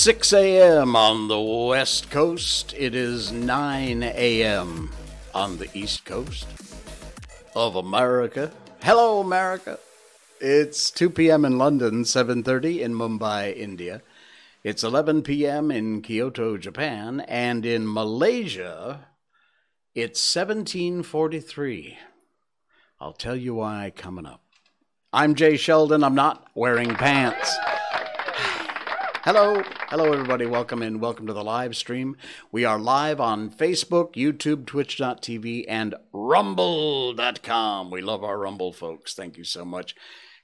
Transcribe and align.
6 0.00 0.32
a.m. 0.32 0.96
on 0.96 1.28
the 1.28 1.38
West 1.38 2.10
Coast. 2.10 2.72
It 2.74 2.94
is 2.94 3.30
9 3.32 4.02
a.m. 4.02 4.90
on 5.34 5.58
the 5.58 5.68
East 5.74 6.06
Coast 6.06 6.46
of 7.54 7.76
America. 7.76 8.50
Hello, 8.82 9.20
America. 9.20 9.78
It's 10.40 10.90
2 10.90 11.10
p.m. 11.10 11.44
in 11.44 11.58
London, 11.58 12.04
7:30 12.04 12.80
in 12.80 12.94
Mumbai, 12.94 13.54
India. 13.54 14.00
It's 14.64 14.82
11 14.82 15.20
p.m. 15.20 15.70
in 15.70 16.00
Kyoto, 16.00 16.56
Japan, 16.56 17.20
and 17.28 17.66
in 17.66 17.92
Malaysia, 17.92 19.06
it's 19.94 20.34
1743. 20.34 21.98
I'll 22.98 23.12
tell 23.12 23.36
you 23.36 23.56
why 23.56 23.92
coming 23.94 24.24
up. 24.24 24.40
I'm 25.12 25.34
Jay 25.34 25.58
Sheldon. 25.58 26.02
I'm 26.02 26.14
not 26.14 26.46
wearing 26.54 26.94
pants. 26.94 27.54
Hello, 29.24 29.62
hello, 29.90 30.14
everybody. 30.14 30.46
Welcome 30.46 30.80
in. 30.82 30.98
Welcome 30.98 31.26
to 31.26 31.34
the 31.34 31.44
live 31.44 31.76
stream. 31.76 32.16
We 32.50 32.64
are 32.64 32.78
live 32.78 33.20
on 33.20 33.50
Facebook, 33.50 34.14
YouTube, 34.14 34.64
Twitch.tv, 34.64 35.66
and 35.68 35.94
Rumble.com. 36.10 37.90
We 37.90 38.00
love 38.00 38.24
our 38.24 38.38
Rumble 38.38 38.72
folks. 38.72 39.12
Thank 39.12 39.36
you 39.36 39.44
so 39.44 39.62
much. 39.66 39.94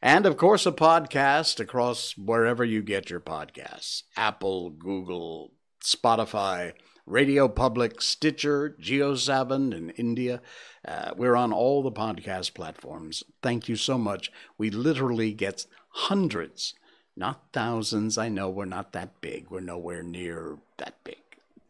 And 0.03 0.27
of 0.27 0.37
course, 0.37 0.67
a 0.67 0.73
podcast 0.73 1.59
across 1.59 2.19
wherever 2.19 2.67
you 2.67 2.83
get 2.83 3.09
your 3.09 3.19
podcasts 3.19 4.03
Apple, 4.15 4.69
Google, 4.69 5.55
Spotify, 5.83 6.75
Radio 7.07 7.49
Public, 7.49 8.03
Stitcher, 8.03 8.77
JioSaavn 8.79 9.75
in 9.75 9.89
India. 9.91 10.43
Uh, 10.87 11.13
we're 11.17 11.35
on 11.35 11.51
all 11.51 11.83
the 11.83 11.91
podcast 11.91 12.53
platforms. 12.53 13.23
Thank 13.43 13.71
you 13.71 13.77
so 13.77 13.97
much. 13.97 14.31
We 14.59 14.69
literally 14.69 15.33
get 15.33 15.65
hundreds 15.89 16.75
not 17.17 17.43
thousands. 17.53 18.19
I 18.19 18.29
know 18.29 18.51
we're 18.51 18.67
not 18.67 18.93
that 18.93 19.21
big. 19.21 19.51
We're 19.51 19.61
nowhere 19.61 20.03
near 20.03 20.59
that 20.77 20.95
big. 21.03 21.19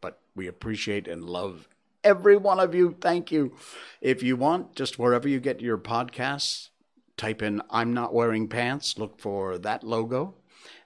But 0.00 0.18
we 0.34 0.46
appreciate 0.46 1.06
and 1.06 1.24
love 1.24 1.68
every 2.02 2.36
one 2.36 2.60
of 2.60 2.74
you. 2.74 2.96
Thank 3.00 3.32
you. 3.32 3.54
If 4.00 4.22
you 4.22 4.36
want, 4.36 4.74
just 4.74 4.98
wherever 4.98 5.28
you 5.28 5.40
get 5.40 5.60
your 5.60 5.78
podcasts, 5.78 6.68
type 7.16 7.42
in 7.42 7.62
I'm 7.70 7.92
not 7.92 8.14
wearing 8.14 8.48
pants, 8.48 8.98
look 8.98 9.20
for 9.20 9.58
that 9.58 9.82
logo, 9.82 10.34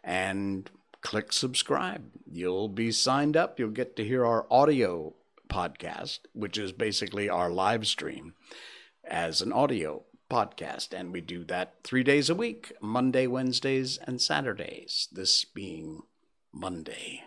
and 0.05 0.71
click 1.03 1.33
subscribe. 1.33 2.11
You'll 2.31 2.69
be 2.69 2.93
signed 2.93 3.37
up. 3.37 3.59
You'll 3.59 3.71
get 3.71 3.97
to 3.97 4.05
hear 4.05 4.25
our 4.25 4.47
audio 4.51 5.15
podcast, 5.49 6.21
which 6.33 6.57
is 6.57 6.73
basically 6.73 7.29
our 7.29 7.51
live 7.51 7.87
stream 7.87 8.35
as 9.05 9.43
an 9.43 9.53
audio 9.53 10.05
podcast. 10.31 10.99
And 10.99 11.13
we 11.13 11.21
do 11.21 11.45
that 11.45 11.75
three 11.85 12.03
days 12.03 12.31
a 12.31 12.35
week 12.35 12.73
Monday, 12.81 13.27
Wednesdays, 13.27 13.99
and 13.99 14.21
Saturdays. 14.21 15.09
This 15.13 15.45
being 15.45 16.03
Monday. 16.53 17.23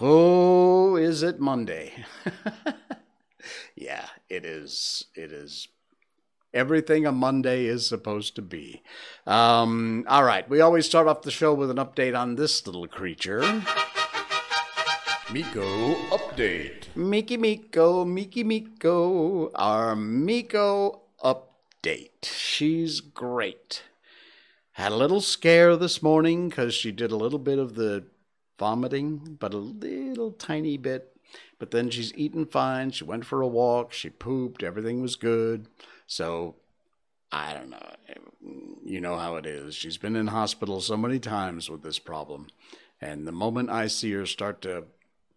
Oh, 0.00 0.96
is 0.96 1.22
it 1.22 1.38
Monday? 1.38 1.92
yeah, 3.76 4.06
it 4.28 4.44
is. 4.44 5.04
It 5.14 5.30
is 5.30 5.68
everything 6.52 7.06
a 7.06 7.12
Monday 7.12 7.66
is 7.66 7.86
supposed 7.86 8.34
to 8.36 8.42
be. 8.42 8.82
Um, 9.26 10.04
all 10.08 10.24
right, 10.24 10.48
we 10.48 10.60
always 10.60 10.86
start 10.86 11.06
off 11.06 11.22
the 11.22 11.30
show 11.30 11.54
with 11.54 11.70
an 11.70 11.76
update 11.76 12.18
on 12.18 12.36
this 12.36 12.66
little 12.66 12.88
creature. 12.88 13.42
Miko 15.32 15.94
update. 16.10 16.94
Miki 16.96 17.36
Miko, 17.36 18.04
Miki 18.04 18.42
Miko, 18.42 19.52
our 19.54 19.94
Miko 19.94 21.02
update 21.22 21.49
date. 21.82 22.30
She's 22.36 23.00
great. 23.00 23.82
Had 24.72 24.92
a 24.92 24.96
little 24.96 25.20
scare 25.20 25.76
this 25.76 26.02
morning 26.02 26.48
because 26.48 26.74
she 26.74 26.92
did 26.92 27.10
a 27.10 27.16
little 27.16 27.38
bit 27.38 27.58
of 27.58 27.74
the 27.74 28.04
vomiting, 28.58 29.36
but 29.38 29.54
a 29.54 29.58
little 29.58 30.32
tiny 30.32 30.76
bit. 30.76 31.16
But 31.58 31.70
then 31.70 31.90
she's 31.90 32.14
eaten 32.14 32.46
fine. 32.46 32.90
She 32.90 33.04
went 33.04 33.24
for 33.24 33.42
a 33.42 33.48
walk. 33.48 33.92
She 33.92 34.10
pooped. 34.10 34.62
Everything 34.62 35.02
was 35.02 35.16
good. 35.16 35.68
So 36.06 36.56
I 37.30 37.54
don't 37.54 37.70
know. 37.70 37.82
You 38.84 39.00
know 39.00 39.16
how 39.16 39.36
it 39.36 39.46
is. 39.46 39.74
She's 39.74 39.98
been 39.98 40.16
in 40.16 40.28
hospital 40.28 40.80
so 40.80 40.96
many 40.96 41.18
times 41.18 41.70
with 41.70 41.82
this 41.82 41.98
problem. 41.98 42.48
And 43.00 43.26
the 43.26 43.32
moment 43.32 43.70
I 43.70 43.86
see 43.86 44.12
her 44.12 44.26
start 44.26 44.62
to 44.62 44.84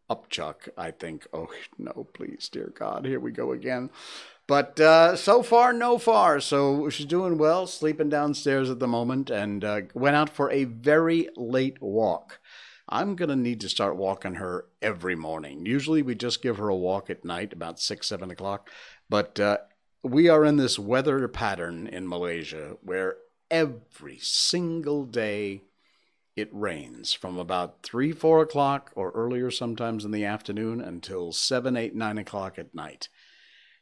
upchuck, 0.09 0.69
I 0.77 0.91
think, 0.91 1.27
oh, 1.33 1.49
no, 1.77 2.07
please, 2.13 2.49
dear 2.51 2.71
God, 2.77 3.05
here 3.05 3.19
we 3.19 3.31
go 3.31 3.51
again. 3.51 3.89
But 4.47 4.79
uh, 4.79 5.15
so 5.15 5.41
far, 5.41 5.71
no 5.71 5.97
far. 5.97 6.39
So 6.39 6.89
she's 6.89 7.05
doing 7.05 7.37
well, 7.37 7.65
sleeping 7.65 8.09
downstairs 8.09 8.69
at 8.69 8.79
the 8.79 8.87
moment, 8.87 9.29
and 9.29 9.63
uh, 9.63 9.81
went 9.93 10.15
out 10.15 10.29
for 10.29 10.51
a 10.51 10.65
very 10.65 11.29
late 11.37 11.81
walk. 11.81 12.39
I'm 12.89 13.15
going 13.15 13.29
to 13.29 13.35
need 13.35 13.61
to 13.61 13.69
start 13.69 13.95
walking 13.95 14.35
her 14.35 14.65
every 14.81 15.15
morning. 15.15 15.65
Usually 15.65 16.01
we 16.01 16.15
just 16.15 16.43
give 16.43 16.57
her 16.57 16.67
a 16.67 16.75
walk 16.75 17.09
at 17.09 17.23
night, 17.23 17.53
about 17.53 17.79
6, 17.79 18.05
7 18.05 18.29
o'clock. 18.29 18.69
But 19.09 19.39
uh, 19.39 19.57
we 20.03 20.27
are 20.27 20.43
in 20.43 20.57
this 20.57 20.77
weather 20.77 21.25
pattern 21.29 21.87
in 21.87 22.09
Malaysia 22.09 22.75
where 22.81 23.15
every 23.49 24.17
single 24.19 25.05
day 25.05 25.63
it 26.35 26.49
rains 26.51 27.13
from 27.13 27.37
about 27.37 27.83
3, 27.83 28.11
4 28.11 28.41
o'clock 28.41 28.91
or 28.95 29.11
earlier 29.11 29.49
sometimes 29.51 30.03
in 30.03 30.11
the 30.11 30.25
afternoon 30.25 30.81
until 30.81 31.31
seven, 31.31 31.77
eight, 31.77 31.95
nine 31.95 32.17
o'clock 32.17 32.57
at 32.57 32.73
night. 32.73 33.07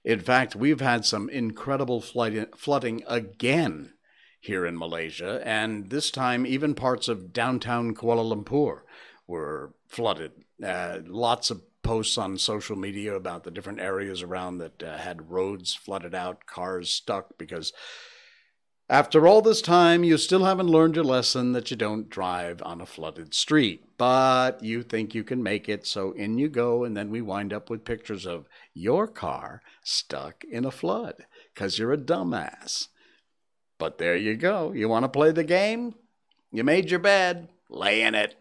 In 0.03 0.19
fact, 0.19 0.55
we've 0.55 0.81
had 0.81 1.05
some 1.05 1.29
incredible 1.29 2.01
flooding 2.01 3.03
again 3.07 3.93
here 4.39 4.65
in 4.65 4.77
Malaysia, 4.77 5.41
and 5.45 5.91
this 5.91 6.09
time 6.09 6.45
even 6.45 6.73
parts 6.73 7.07
of 7.07 7.31
downtown 7.31 7.93
Kuala 7.93 8.23
Lumpur 8.23 8.81
were 9.27 9.73
flooded. 9.87 10.31
Uh, 10.63 10.99
lots 11.05 11.51
of 11.51 11.61
posts 11.83 12.17
on 12.17 12.37
social 12.37 12.75
media 12.75 13.15
about 13.15 13.43
the 13.43 13.51
different 13.51 13.79
areas 13.79 14.21
around 14.21 14.57
that 14.57 14.81
uh, 14.83 14.97
had 14.97 15.29
roads 15.29 15.73
flooded 15.75 16.15
out, 16.15 16.45
cars 16.45 16.89
stuck 16.89 17.37
because 17.37 17.71
after 18.91 19.25
all 19.25 19.41
this 19.41 19.61
time, 19.61 20.03
you 20.03 20.17
still 20.17 20.43
haven't 20.43 20.67
learned 20.67 20.97
your 20.97 21.05
lesson 21.05 21.53
that 21.53 21.71
you 21.71 21.77
don't 21.77 22.09
drive 22.09 22.61
on 22.65 22.81
a 22.81 22.85
flooded 22.85 23.33
street. 23.33 23.85
But 23.97 24.61
you 24.61 24.83
think 24.83 25.15
you 25.15 25.23
can 25.23 25.41
make 25.41 25.69
it, 25.69 25.87
so 25.87 26.11
in 26.11 26.37
you 26.37 26.49
go, 26.49 26.83
and 26.83 26.97
then 26.97 27.09
we 27.09 27.21
wind 27.21 27.53
up 27.53 27.69
with 27.69 27.85
pictures 27.85 28.27
of 28.27 28.49
your 28.73 29.07
car 29.07 29.61
stuck 29.81 30.43
in 30.43 30.65
a 30.65 30.71
flood 30.71 31.25
because 31.53 31.79
you're 31.79 31.93
a 31.93 31.97
dumbass. 31.97 32.89
But 33.77 33.97
there 33.97 34.17
you 34.17 34.35
go. 34.35 34.73
You 34.73 34.89
want 34.89 35.05
to 35.05 35.09
play 35.09 35.31
the 35.31 35.45
game? 35.45 35.95
You 36.51 36.65
made 36.65 36.91
your 36.91 36.99
bed, 36.99 37.47
lay 37.69 38.01
in 38.01 38.13
it. 38.13 38.35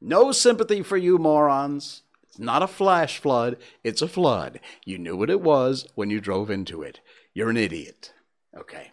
No 0.00 0.32
sympathy 0.32 0.82
for 0.82 0.96
you 0.96 1.16
morons. 1.16 2.02
It's 2.24 2.40
not 2.40 2.60
a 2.60 2.66
flash 2.66 3.20
flood, 3.20 3.56
it's 3.84 4.02
a 4.02 4.08
flood. 4.08 4.58
You 4.84 4.98
knew 4.98 5.16
what 5.16 5.30
it 5.30 5.42
was 5.42 5.86
when 5.94 6.10
you 6.10 6.20
drove 6.20 6.50
into 6.50 6.82
it. 6.82 6.98
You're 7.34 7.50
an 7.50 7.56
idiot. 7.56 8.12
Okay. 8.52 8.90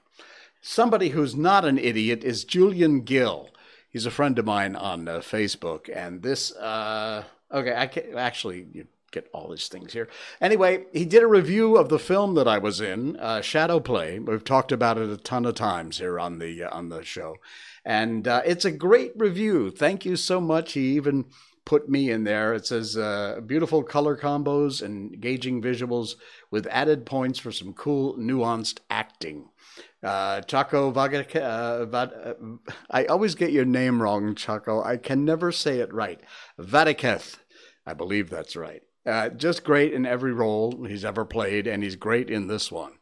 Somebody 0.66 1.09
who's 1.09 1.35
not 1.35 1.66
an 1.66 1.78
idiot 1.78 2.24
is 2.24 2.46
Julian 2.46 3.01
Gill. 3.01 3.50
He's 3.90 4.06
a 4.06 4.12
friend 4.12 4.40
of 4.40 4.46
mine 4.46 4.78
on 4.78 5.09
uh, 5.09 5.19
Facebook, 5.19 5.90
and 5.94 6.24
this. 6.24 6.56
Uh, 6.56 7.25
okay, 7.51 7.75
I 7.75 7.88
can 7.88 8.18
actually 8.18 8.68
you 8.72 8.88
get 9.12 9.28
all 9.34 9.50
these 9.50 9.68
things 9.68 9.91
here. 9.91 10.07
Anyway, 10.40 10.85
he 10.94 11.03
did 11.03 11.22
a 11.22 11.28
review 11.28 11.75
of 11.75 11.90
the 11.90 12.00
film 12.00 12.35
that 12.35 12.47
I 12.47 12.59
was 12.59 12.79
in, 12.79 13.18
uh, 13.18 13.41
Shadow 13.41 13.81
Play. 13.81 14.19
We've 14.19 14.44
talked 14.44 14.72
about 14.72 14.97
it 14.97 15.09
a 15.09 15.18
ton 15.18 15.46
of 15.46 15.56
times 15.56 15.97
here 15.97 16.18
on 16.18 16.40
the 16.40 16.63
uh, 16.63 16.69
on 16.74 16.88
the 16.88 17.03
show, 17.03 17.35
and 17.84 18.25
uh, 18.25 18.41
it's 18.45 18.63
a 18.63 18.72
great 18.72 19.12
review. 19.18 19.69
Thank 19.69 20.06
you 20.06 20.16
so 20.16 20.40
much. 20.40 20.72
He 20.72 20.95
even 20.95 21.25
put 21.66 21.90
me 21.90 22.09
in 22.09 22.24
there. 22.24 22.53
It 22.53 22.65
says 22.65 22.95
uh, 22.95 23.42
beautiful 23.45 23.83
color 23.83 24.15
combos, 24.15 24.81
and 24.81 25.13
engaging 25.13 25.62
visuals 25.62 26.15
with 26.51 26.68
added 26.68 27.06
points 27.06 27.38
for 27.38 27.51
some 27.51 27.74
cool, 27.74 28.18
nuanced 28.18 28.80
acting. 28.89 29.50
Uh, 30.03 30.41
Chacko 30.41 30.94
Vagak, 30.94 31.35
uh, 31.35 31.85
Vad, 31.85 32.11
uh, 32.13 32.33
I 32.91 33.05
always 33.05 33.35
get 33.35 33.51
your 33.51 33.65
name 33.65 34.01
wrong, 34.01 34.35
Chacko. 34.35 34.85
I 34.85 34.97
can 34.97 35.23
never 35.23 35.51
say 35.51 35.79
it 35.79 35.94
right. 35.94 36.19
Vadaketh. 36.59 37.38
I 37.85 37.94
believe 37.94 38.29
that's 38.29 38.55
right. 38.55 38.81
Uh, 39.05 39.29
just 39.29 39.63
great 39.63 39.94
in 39.94 40.05
every 40.05 40.33
role 40.33 40.85
he's 40.85 41.03
ever 41.05 41.25
played, 41.25 41.67
and 41.67 41.83
he's 41.83 41.95
great 41.95 42.29
in 42.29 42.47
this 42.47 42.71
one. 42.71 42.94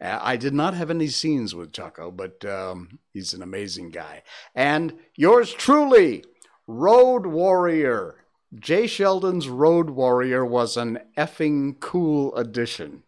Uh, 0.00 0.18
I 0.20 0.36
did 0.36 0.54
not 0.54 0.74
have 0.74 0.90
any 0.90 1.08
scenes 1.08 1.54
with 1.54 1.72
Chacko, 1.72 2.14
but 2.14 2.44
um, 2.44 2.98
he's 3.12 3.34
an 3.34 3.42
amazing 3.42 3.90
guy. 3.90 4.22
And 4.54 4.94
yours 5.16 5.52
truly, 5.52 6.24
Road 6.66 7.26
Warrior. 7.26 8.16
Jay 8.58 8.86
Sheldon's 8.86 9.48
Road 9.48 9.90
Warrior 9.90 10.44
was 10.44 10.76
an 10.76 10.98
effing 11.16 11.78
cool 11.78 12.34
addition. 12.34 13.04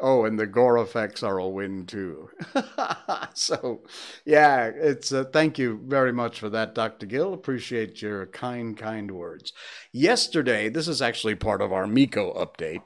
Oh, 0.00 0.24
and 0.24 0.38
the 0.38 0.46
gore 0.46 0.78
effects 0.78 1.22
are 1.22 1.38
a 1.38 1.48
win 1.48 1.84
too. 1.86 2.30
so, 3.34 3.82
yeah, 4.24 4.70
it's 4.74 5.12
uh, 5.12 5.24
thank 5.24 5.58
you 5.58 5.80
very 5.86 6.12
much 6.12 6.40
for 6.40 6.48
that, 6.48 6.74
Dr. 6.74 7.06
Gill. 7.06 7.34
Appreciate 7.34 8.00
your 8.00 8.26
kind, 8.26 8.76
kind 8.76 9.10
words. 9.10 9.52
Yesterday, 9.92 10.68
this 10.68 10.88
is 10.88 11.02
actually 11.02 11.34
part 11.34 11.60
of 11.60 11.72
our 11.72 11.86
Miko 11.86 12.32
update. 12.34 12.82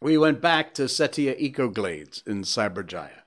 We 0.00 0.18
went 0.18 0.40
back 0.40 0.74
to 0.74 0.82
Setia 0.82 1.34
Eco 1.38 1.68
Glades 1.68 2.22
in 2.26 2.42
Cyberjaya. 2.42 3.22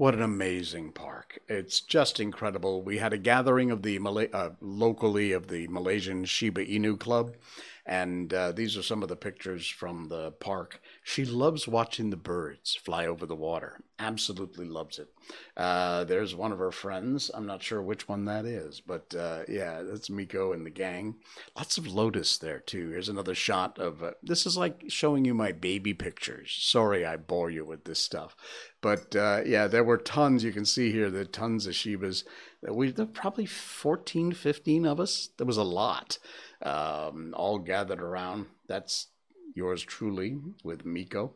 What 0.00 0.14
an 0.14 0.22
amazing 0.22 0.92
park. 0.92 1.40
It's 1.46 1.82
just 1.82 2.20
incredible. 2.20 2.82
We 2.82 2.96
had 2.96 3.12
a 3.12 3.18
gathering 3.18 3.70
of 3.70 3.82
the 3.82 3.98
uh, 4.32 4.50
locally 4.62 5.32
of 5.32 5.48
the 5.48 5.68
Malaysian 5.68 6.24
Shiba 6.24 6.64
Inu 6.64 6.98
Club, 6.98 7.36
and 7.84 8.32
uh, 8.32 8.52
these 8.52 8.78
are 8.78 8.82
some 8.82 9.02
of 9.02 9.10
the 9.10 9.16
pictures 9.16 9.68
from 9.68 10.08
the 10.08 10.30
park. 10.30 10.80
She 11.10 11.24
loves 11.24 11.66
watching 11.66 12.10
the 12.10 12.16
birds 12.16 12.76
fly 12.76 13.04
over 13.04 13.26
the 13.26 13.34
water. 13.34 13.80
Absolutely 13.98 14.64
loves 14.64 14.96
it. 15.00 15.08
Uh, 15.56 16.04
there's 16.04 16.36
one 16.36 16.52
of 16.52 16.60
her 16.60 16.70
friends. 16.70 17.32
I'm 17.34 17.46
not 17.46 17.64
sure 17.64 17.82
which 17.82 18.06
one 18.06 18.26
that 18.26 18.44
is, 18.44 18.80
but 18.80 19.12
uh, 19.12 19.40
yeah, 19.48 19.82
that's 19.82 20.08
Miko 20.08 20.52
and 20.52 20.64
the 20.64 20.70
gang. 20.70 21.16
Lots 21.56 21.78
of 21.78 21.88
lotus 21.88 22.38
there 22.38 22.60
too. 22.60 22.90
Here's 22.90 23.08
another 23.08 23.34
shot 23.34 23.76
of 23.76 24.04
uh, 24.04 24.12
this 24.22 24.46
is 24.46 24.56
like 24.56 24.84
showing 24.86 25.24
you 25.24 25.34
my 25.34 25.50
baby 25.50 25.94
pictures. 25.94 26.56
Sorry, 26.60 27.04
I 27.04 27.16
bore 27.16 27.50
you 27.50 27.64
with 27.64 27.86
this 27.86 27.98
stuff, 27.98 28.36
but 28.80 29.16
uh, 29.16 29.40
yeah, 29.44 29.66
there 29.66 29.82
were 29.82 29.98
tons. 29.98 30.44
You 30.44 30.52
can 30.52 30.64
see 30.64 30.92
here 30.92 31.10
the 31.10 31.24
tons 31.24 31.66
of 31.66 31.74
Shibas. 31.74 32.22
We 32.62 32.92
there 32.92 33.06
were 33.06 33.10
probably 33.10 33.46
14, 33.46 34.30
15 34.30 34.86
of 34.86 35.00
us. 35.00 35.30
There 35.38 35.46
was 35.46 35.56
a 35.56 35.64
lot 35.64 36.18
um, 36.62 37.34
all 37.36 37.58
gathered 37.58 38.00
around. 38.00 38.46
That's 38.68 39.08
yours 39.54 39.82
truly 39.82 40.38
with 40.64 40.84
Miko. 40.84 41.32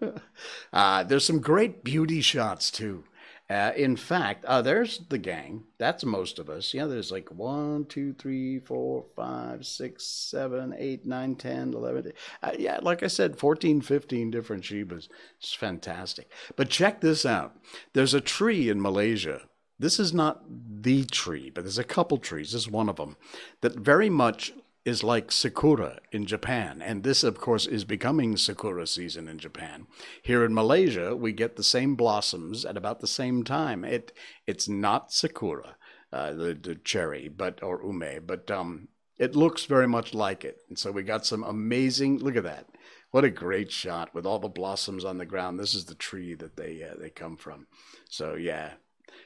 uh, 0.72 1.04
there's 1.04 1.24
some 1.24 1.40
great 1.40 1.84
beauty 1.84 2.20
shots 2.20 2.70
too. 2.70 3.04
Uh, 3.50 3.72
in 3.76 3.96
fact, 3.96 4.44
uh, 4.46 4.62
there's 4.62 5.00
the 5.10 5.18
gang. 5.18 5.64
That's 5.76 6.04
most 6.04 6.38
of 6.38 6.48
us. 6.48 6.72
Yeah, 6.72 6.86
there's 6.86 7.12
like 7.12 7.28
one, 7.30 7.84
two, 7.84 8.14
three, 8.14 8.58
four, 8.60 9.04
five, 9.14 9.66
six, 9.66 10.06
seven, 10.06 10.74
eight, 10.78 11.04
nine, 11.04 11.34
ten, 11.34 11.74
eleven. 11.74 12.12
Uh, 12.42 12.52
yeah, 12.58 12.78
like 12.80 13.02
I 13.02 13.08
said, 13.08 13.38
14, 13.38 13.82
15 13.82 14.30
different 14.30 14.62
Shibas. 14.62 15.08
It's 15.38 15.52
fantastic. 15.52 16.30
But 16.56 16.70
check 16.70 17.02
this 17.02 17.26
out. 17.26 17.56
There's 17.92 18.14
a 18.14 18.22
tree 18.22 18.70
in 18.70 18.80
Malaysia 18.80 19.42
this 19.82 19.98
is 19.98 20.14
not 20.14 20.44
the 20.48 21.04
tree, 21.06 21.50
but 21.50 21.64
there's 21.64 21.76
a 21.76 21.82
couple 21.82 22.16
trees. 22.18 22.52
This 22.52 22.62
is 22.62 22.70
one 22.70 22.88
of 22.88 22.94
them 22.94 23.16
that 23.62 23.74
very 23.74 24.08
much 24.08 24.52
is 24.84 25.02
like 25.02 25.30
sakura 25.30 26.00
in 26.10 26.26
Japan. 26.26 26.82
And 26.82 27.02
this, 27.02 27.22
of 27.22 27.38
course, 27.38 27.66
is 27.66 27.84
becoming 27.84 28.36
sakura 28.36 28.86
season 28.86 29.28
in 29.28 29.38
Japan. 29.38 29.86
Here 30.22 30.44
in 30.44 30.54
Malaysia, 30.54 31.14
we 31.16 31.32
get 31.32 31.56
the 31.56 31.62
same 31.62 31.94
blossoms 31.94 32.64
at 32.64 32.76
about 32.76 33.00
the 33.00 33.06
same 33.06 33.44
time. 33.44 33.84
It 33.84 34.12
It's 34.46 34.68
not 34.68 35.12
sakura, 35.12 35.76
uh, 36.12 36.32
the, 36.32 36.54
the 36.54 36.74
cherry, 36.74 37.28
but 37.28 37.62
or 37.62 37.82
ume, 37.84 38.24
but 38.26 38.50
um, 38.50 38.88
it 39.18 39.36
looks 39.36 39.66
very 39.66 39.86
much 39.86 40.14
like 40.14 40.44
it. 40.44 40.58
And 40.68 40.78
so 40.78 40.90
we 40.90 41.02
got 41.02 41.26
some 41.26 41.44
amazing, 41.44 42.18
look 42.18 42.36
at 42.36 42.44
that. 42.44 42.66
What 43.10 43.24
a 43.24 43.30
great 43.30 43.70
shot 43.70 44.14
with 44.14 44.24
all 44.24 44.38
the 44.38 44.48
blossoms 44.48 45.04
on 45.04 45.18
the 45.18 45.26
ground. 45.26 45.58
This 45.58 45.74
is 45.74 45.84
the 45.84 45.94
tree 45.94 46.34
that 46.34 46.56
they 46.56 46.82
uh, 46.82 46.94
they 46.98 47.10
come 47.10 47.36
from. 47.36 47.66
So 48.08 48.34
yeah, 48.34 48.72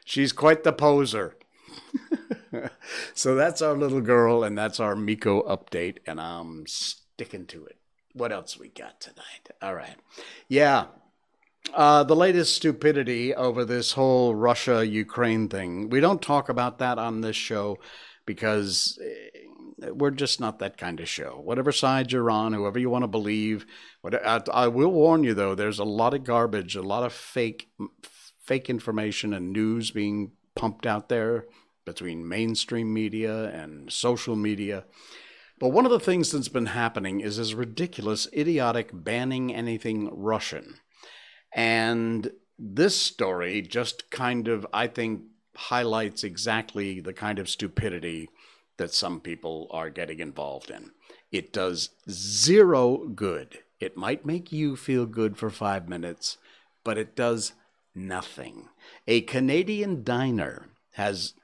She's 0.04 0.32
quite 0.32 0.62
the 0.62 0.72
poser. 0.72 1.36
so 3.14 3.34
that's 3.34 3.62
our 3.62 3.74
little 3.74 4.00
girl, 4.00 4.44
and 4.44 4.56
that's 4.56 4.80
our 4.80 4.96
Miko 4.96 5.42
update, 5.42 5.98
and 6.06 6.20
I'm 6.20 6.66
sticking 6.66 7.46
to 7.46 7.64
it. 7.66 7.76
What 8.12 8.32
else 8.32 8.58
we 8.58 8.68
got 8.68 9.00
tonight? 9.00 9.50
All 9.60 9.74
right. 9.74 9.96
Yeah. 10.48 10.86
Uh, 11.74 12.04
the 12.04 12.16
latest 12.16 12.54
stupidity 12.54 13.34
over 13.34 13.64
this 13.64 13.92
whole 13.92 14.34
Russia 14.34 14.86
Ukraine 14.86 15.48
thing. 15.48 15.90
We 15.90 16.00
don't 16.00 16.22
talk 16.22 16.48
about 16.48 16.78
that 16.78 16.98
on 16.98 17.20
this 17.20 17.36
show 17.36 17.78
because 18.24 18.98
eh, 19.02 19.90
we're 19.90 20.12
just 20.12 20.40
not 20.40 20.60
that 20.60 20.78
kind 20.78 21.00
of 21.00 21.08
show. 21.08 21.40
Whatever 21.42 21.72
side 21.72 22.12
you're 22.12 22.30
on, 22.30 22.52
whoever 22.52 22.78
you 22.78 22.88
want 22.88 23.02
to 23.02 23.08
believe. 23.08 23.66
I, 24.04 24.40
I 24.52 24.68
will 24.68 24.92
warn 24.92 25.24
you 25.24 25.34
though, 25.34 25.54
there's 25.54 25.80
a 25.80 25.84
lot 25.84 26.14
of 26.14 26.24
garbage, 26.24 26.76
a 26.76 26.82
lot 26.82 27.02
of 27.02 27.12
fake 27.12 27.68
fake 28.42 28.70
information 28.70 29.34
and 29.34 29.52
news 29.52 29.90
being 29.90 30.30
pumped 30.54 30.86
out 30.86 31.08
there 31.08 31.46
between 31.86 32.28
mainstream 32.28 32.92
media 32.92 33.48
and 33.48 33.90
social 33.90 34.36
media. 34.36 34.84
But 35.58 35.70
one 35.70 35.86
of 35.86 35.90
the 35.90 36.00
things 36.00 36.30
that's 36.30 36.48
been 36.48 36.66
happening 36.66 37.20
is 37.20 37.38
this 37.38 37.54
ridiculous, 37.54 38.28
idiotic 38.36 38.90
banning 38.92 39.54
anything 39.54 40.10
Russian. 40.12 40.80
And 41.54 42.30
this 42.58 43.00
story 43.00 43.62
just 43.62 44.10
kind 44.10 44.48
of, 44.48 44.66
I 44.74 44.88
think, 44.88 45.22
highlights 45.54 46.22
exactly 46.22 47.00
the 47.00 47.14
kind 47.14 47.38
of 47.38 47.48
stupidity 47.48 48.28
that 48.76 48.92
some 48.92 49.20
people 49.20 49.68
are 49.70 49.88
getting 49.88 50.20
involved 50.20 50.70
in. 50.70 50.90
It 51.32 51.52
does 51.52 51.90
zero 52.10 53.08
good. 53.08 53.60
It 53.80 53.96
might 53.96 54.26
make 54.26 54.52
you 54.52 54.76
feel 54.76 55.06
good 55.06 55.38
for 55.38 55.48
five 55.48 55.88
minutes, 55.88 56.36
but 56.84 56.98
it 56.98 57.16
does 57.16 57.52
nothing. 57.94 58.68
A 59.06 59.22
Canadian 59.22 60.04
diner 60.04 60.68
has 60.92 61.34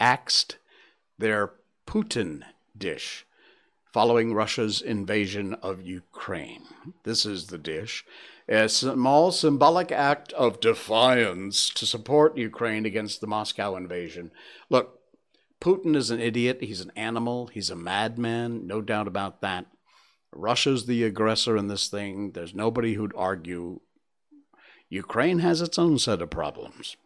axed 0.00 0.56
their 1.18 1.52
Putin 1.86 2.42
dish 2.76 3.26
following 3.92 4.32
Russia's 4.32 4.80
invasion 4.80 5.54
of 5.54 5.82
Ukraine. 5.82 6.64
This 7.04 7.26
is 7.26 7.48
the 7.48 7.58
dish. 7.58 8.04
A 8.48 8.68
small 8.68 9.30
symbolic 9.30 9.92
act 9.92 10.32
of 10.32 10.60
defiance 10.60 11.70
to 11.70 11.86
support 11.86 12.36
Ukraine 12.36 12.86
against 12.86 13.20
the 13.20 13.26
Moscow 13.26 13.76
invasion. 13.76 14.32
Look, 14.68 15.00
Putin 15.60 15.94
is 15.94 16.10
an 16.10 16.20
idiot. 16.20 16.58
He's 16.60 16.80
an 16.80 16.92
animal. 16.96 17.48
He's 17.48 17.70
a 17.70 17.76
madman. 17.76 18.66
No 18.66 18.80
doubt 18.80 19.06
about 19.06 19.40
that. 19.42 19.66
Russia's 20.32 20.86
the 20.86 21.04
aggressor 21.04 21.56
in 21.56 21.68
this 21.68 21.88
thing. 21.88 22.32
There's 22.32 22.54
nobody 22.54 22.94
who'd 22.94 23.12
argue 23.16 23.80
Ukraine 24.88 25.40
has 25.40 25.60
its 25.60 25.78
own 25.78 25.98
set 25.98 26.22
of 26.22 26.30
problems. 26.30 26.96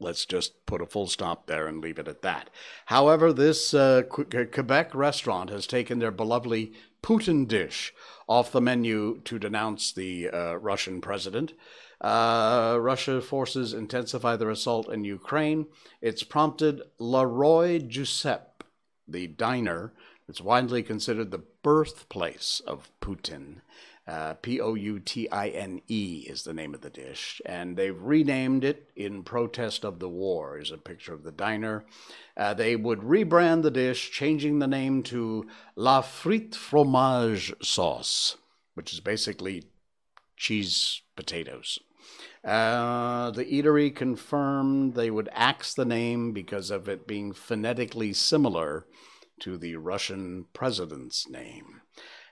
Let's 0.00 0.24
just 0.24 0.64
put 0.64 0.80
a 0.80 0.86
full 0.86 1.06
stop 1.06 1.46
there 1.46 1.66
and 1.66 1.82
leave 1.82 1.98
it 1.98 2.08
at 2.08 2.22
that. 2.22 2.48
However, 2.86 3.32
this 3.32 3.74
uh, 3.74 4.02
Quebec 4.08 4.94
restaurant 4.94 5.50
has 5.50 5.66
taken 5.66 5.98
their 5.98 6.10
beloved 6.10 6.70
Putin 7.02 7.46
dish 7.46 7.92
off 8.26 8.50
the 8.50 8.60
menu 8.60 9.20
to 9.24 9.38
denounce 9.38 9.92
the 9.92 10.30
uh, 10.30 10.54
Russian 10.54 11.00
president. 11.00 11.52
Uh, 12.00 12.78
Russia 12.80 13.20
forces 13.20 13.74
intensify 13.74 14.36
their 14.36 14.50
assault 14.50 14.90
in 14.90 15.04
Ukraine. 15.04 15.66
It's 16.00 16.22
prompted 16.22 16.80
Le 16.98 17.26
Roy 17.26 17.78
Jucep, 17.78 18.62
the 19.06 19.26
diner 19.26 19.92
that's 20.26 20.40
widely 20.40 20.82
considered 20.82 21.30
the 21.30 21.44
birthplace 21.62 22.62
of 22.66 22.90
Putin, 23.02 23.56
uh, 24.10 24.34
P 24.34 24.60
O 24.60 24.74
U 24.74 24.98
T 24.98 25.28
I 25.30 25.48
N 25.48 25.82
E 25.86 26.26
is 26.28 26.42
the 26.42 26.52
name 26.52 26.74
of 26.74 26.80
the 26.80 26.90
dish, 26.90 27.40
and 27.46 27.76
they've 27.76 28.02
renamed 28.02 28.64
it 28.64 28.90
in 28.96 29.22
protest 29.22 29.84
of 29.84 30.00
the 30.00 30.08
war. 30.08 30.58
Is 30.58 30.72
a 30.72 30.78
picture 30.78 31.14
of 31.14 31.22
the 31.22 31.30
diner. 31.30 31.84
Uh, 32.36 32.52
they 32.54 32.74
would 32.74 33.00
rebrand 33.00 33.62
the 33.62 33.70
dish, 33.70 34.10
changing 34.10 34.58
the 34.58 34.66
name 34.66 35.04
to 35.04 35.46
La 35.76 36.02
Frite 36.02 36.56
Fromage 36.56 37.54
Sauce, 37.62 38.36
which 38.74 38.92
is 38.92 38.98
basically 38.98 39.64
cheese 40.36 41.02
potatoes. 41.14 41.78
Uh, 42.42 43.30
the 43.30 43.44
eatery 43.44 43.94
confirmed 43.94 44.94
they 44.94 45.10
would 45.10 45.28
axe 45.32 45.72
the 45.74 45.84
name 45.84 46.32
because 46.32 46.70
of 46.72 46.88
it 46.88 47.06
being 47.06 47.32
phonetically 47.32 48.12
similar 48.12 48.86
to 49.38 49.56
the 49.56 49.76
Russian 49.76 50.46
president's 50.52 51.28
name. 51.28 51.82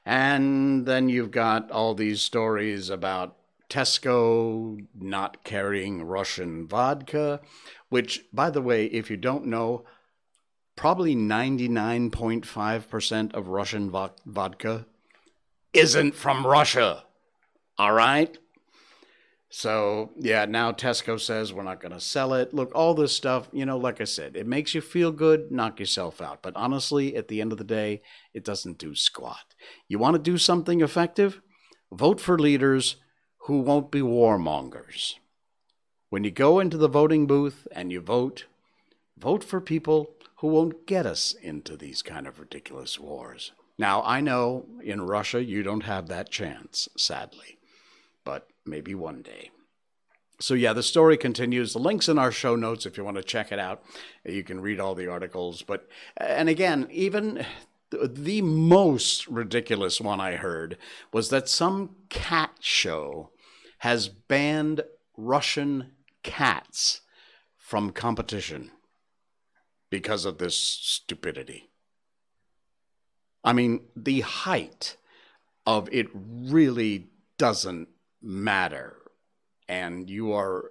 And 0.09 0.85
then 0.87 1.09
you've 1.11 1.31
got 1.31 1.71
all 1.71 1.95
these 1.95 2.23
stories 2.23 2.89
about 2.89 3.37
Tesco 3.69 4.87
not 4.99 5.45
carrying 5.45 6.03
Russian 6.03 6.67
vodka, 6.67 7.43
which, 7.91 8.25
by 8.33 8.49
the 8.49 8.63
way, 8.63 8.87
if 8.87 9.11
you 9.11 9.19
don't 9.19 9.45
know, 9.45 9.85
probably 10.77 11.15
99.5% 11.15 13.35
of 13.35 13.49
Russian 13.49 13.91
vo- 13.91 14.15
vodka 14.25 14.87
isn't 15.75 16.15
from 16.15 16.47
Russia. 16.47 17.05
All 17.77 17.93
right? 17.93 18.39
So, 19.51 20.11
yeah, 20.19 20.45
now 20.45 20.73
Tesco 20.73 21.19
says 21.19 21.53
we're 21.53 21.63
not 21.63 21.81
going 21.81 21.93
to 21.93 22.01
sell 22.01 22.35
it. 22.35 22.53
Look, 22.53 22.71
all 22.75 22.95
this 22.95 23.15
stuff, 23.15 23.49
you 23.51 23.65
know, 23.65 23.79
like 23.79 24.01
I 24.01 24.05
said, 24.05 24.37
it 24.37 24.47
makes 24.47 24.75
you 24.75 24.83
feel 24.83 25.11
good, 25.11 25.51
knock 25.51 25.81
yourself 25.81 26.21
out. 26.21 26.43
But 26.43 26.55
honestly, 26.55 27.17
at 27.17 27.29
the 27.29 27.41
end 27.41 27.53
of 27.53 27.59
the 27.59 27.65
day, 27.65 28.03
it 28.35 28.45
doesn't 28.45 28.79
do 28.79 28.95
squat. 28.95 29.55
You 29.89 29.99
want 29.99 30.15
to 30.15 30.23
do 30.23 30.37
something 30.37 30.83
effective? 30.83 31.41
Vote 31.91 32.21
for 32.21 32.39
leaders 32.39 32.97
who 33.47 33.61
won't 33.61 33.91
be 33.91 34.01
warmongers. 34.01 35.15
When 36.11 36.25
you 36.25 36.31
go 36.31 36.61
into 36.61 36.77
the 36.77 36.89
voting 36.89 37.27
booth 37.27 37.67
and 37.73 37.91
you 37.91 38.03
vote, 38.03 38.45
vote 39.17 39.43
for 39.43 39.63
people 39.63 40.11
who 40.41 40.49
won't 40.49 40.87
get 40.87 41.07
us 41.07 41.33
into 41.33 41.77
these 41.77 42.03
kind 42.03 42.27
of 42.27 42.39
ridiculous 42.39 43.01
wars. 43.01 43.53
Now, 43.79 44.03
I 44.03 44.21
know 44.21 44.67
in 44.85 45.01
Russia 45.01 45.43
you 45.43 45.63
don't 45.63 45.85
have 45.85 46.09
that 46.09 46.31
chance, 46.31 46.89
sadly 46.99 47.58
maybe 48.69 48.95
one 48.95 49.23
day. 49.23 49.51
So, 50.41 50.55
yeah, 50.55 50.73
the 50.73 50.83
story 50.85 51.17
continues. 51.17 51.73
The 51.73 51.81
link's 51.81 52.09
in 52.09 52.19
our 52.19 52.31
show 52.31 52.55
notes 52.55 52.87
if 52.87 52.97
you 52.97 53.05
want 53.05 53.17
to 53.17 53.25
check 53.25 53.51
it 53.51 53.59
out. 53.59 53.83
You 54.25 54.45
can 54.45 54.61
read 54.61 54.79
all 54.79 54.95
the 54.95 55.09
articles. 55.09 55.63
But, 55.63 55.89
and 56.17 56.49
again, 56.49 56.87
even 56.93 57.45
the 57.91 58.43
most 58.43 59.27
ridiculous 59.27 60.01
one 60.01 60.21
I 60.21 60.37
heard 60.37 60.79
was 61.13 61.31
that 61.31 61.49
some 61.49 61.97
cat 62.09 62.53
show 62.61 63.31
has 63.79 64.09
banned 64.09 64.83
Russian 65.17 65.91
cats 66.23 67.01
from 67.57 67.91
competition 67.91 68.71
because 69.91 70.25
of 70.25 70.39
this 70.39 70.59
stupidity. 70.59 71.69
I 73.43 73.53
mean, 73.53 73.81
the 73.97 74.21
height 74.21 74.97
of 75.67 75.89
it 75.93 76.09
really 76.15 77.09
doesn't 77.39 77.89
matter. 78.23 78.97
And 79.69 80.09
you 80.09 80.33
are 80.33 80.71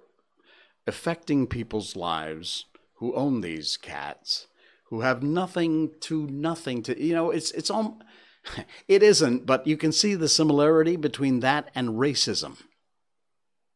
affecting 0.86 1.46
people's 1.46 1.96
lives 1.96 2.66
who 2.94 3.14
own 3.14 3.40
these 3.40 3.76
cats, 3.76 4.48
who 4.86 5.02
have 5.02 5.22
nothing 5.22 5.92
to 6.00 6.26
nothing 6.26 6.82
to, 6.82 7.00
you 7.00 7.14
know, 7.14 7.30
it's, 7.30 7.50
it's 7.52 7.70
all, 7.70 8.00
it 8.88 9.02
isn't, 9.02 9.46
but 9.46 9.66
you 9.66 9.76
can 9.76 9.92
see 9.92 10.14
the 10.14 10.28
similarity 10.28 10.96
between 10.96 11.40
that 11.40 11.70
and 11.74 11.90
racism. 11.90 12.56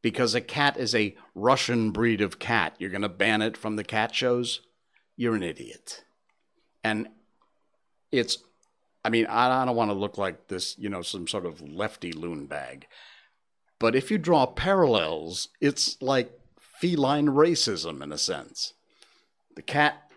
Because 0.01 0.35
a 0.35 0.41
cat 0.41 0.77
is 0.77 0.97
a 0.97 1.15
Russian 1.33 1.93
breed 1.93 2.21
of 2.21 2.41
cat. 2.41 2.75
You're 2.79 2.91
going 2.91 3.03
to 3.03 3.09
ban 3.09 3.41
it 3.41 3.57
from 3.57 3.77
the 3.77 3.85
cat 3.85 4.13
shows? 4.13 4.63
You're 5.17 5.37
an 5.37 5.45
idiot. 5.45 6.05
And 6.83 7.09
it's 8.11 8.39
I 9.05 9.11
mean, 9.11 9.27
I, 9.27 9.65
don't 9.65 9.77
want 9.77 9.91
to 9.91 9.97
look 9.97 10.17
like 10.17 10.49
this, 10.49 10.79
you 10.79 10.89
know, 10.89 11.03
some 11.03 11.27
sort 11.27 11.45
of 11.45 11.61
lefty 11.61 12.13
loon 12.13 12.47
bag. 12.47 12.87
But 13.83 13.97
if 13.97 14.13
you 14.13 14.17
draw 14.17 14.47
parallels, 14.47 15.49
it's 15.61 16.01
like 16.01 16.39
feline 16.61 17.27
racism 17.27 18.01
in 18.01 18.13
a 18.13 18.17
sense. 18.17 18.75
The 19.57 19.63
cat 19.63 20.09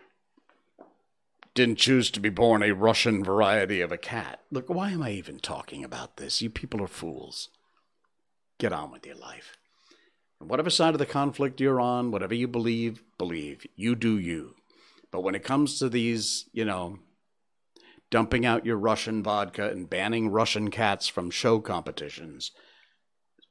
didn't 1.52 1.78
choose 1.78 2.08
to 2.12 2.20
be 2.20 2.28
born 2.28 2.62
a 2.62 2.70
Russian 2.70 3.24
variety 3.24 3.80
of 3.80 3.90
a 3.90 3.98
cat. 3.98 4.38
Look, 4.52 4.68
why 4.68 4.92
am 4.92 5.02
I 5.02 5.10
even 5.10 5.40
talking 5.40 5.82
about 5.82 6.16
this? 6.16 6.40
You 6.40 6.48
people 6.48 6.80
are 6.80 6.86
fools. 6.86 7.48
Get 8.58 8.72
on 8.72 8.92
with 8.92 9.04
your 9.04 9.16
life. 9.16 9.56
Whatever 10.38 10.70
side 10.70 10.94
of 10.94 11.00
the 11.00 11.04
conflict 11.04 11.60
you're 11.60 11.80
on, 11.80 12.12
whatever 12.12 12.34
you 12.34 12.46
believe, 12.46 13.02
believe. 13.18 13.66
You 13.74 13.96
do 13.96 14.16
you. 14.16 14.54
But 15.10 15.24
when 15.24 15.34
it 15.34 15.42
comes 15.42 15.80
to 15.80 15.88
these, 15.88 16.44
you 16.52 16.64
know, 16.64 17.00
dumping 18.12 18.46
out 18.46 18.64
your 18.64 18.76
Russian 18.76 19.24
vodka 19.24 19.68
and 19.70 19.90
banning 19.90 20.28
Russian 20.30 20.70
cats 20.70 21.08
from 21.08 21.32
show 21.32 21.58
competitions. 21.58 22.52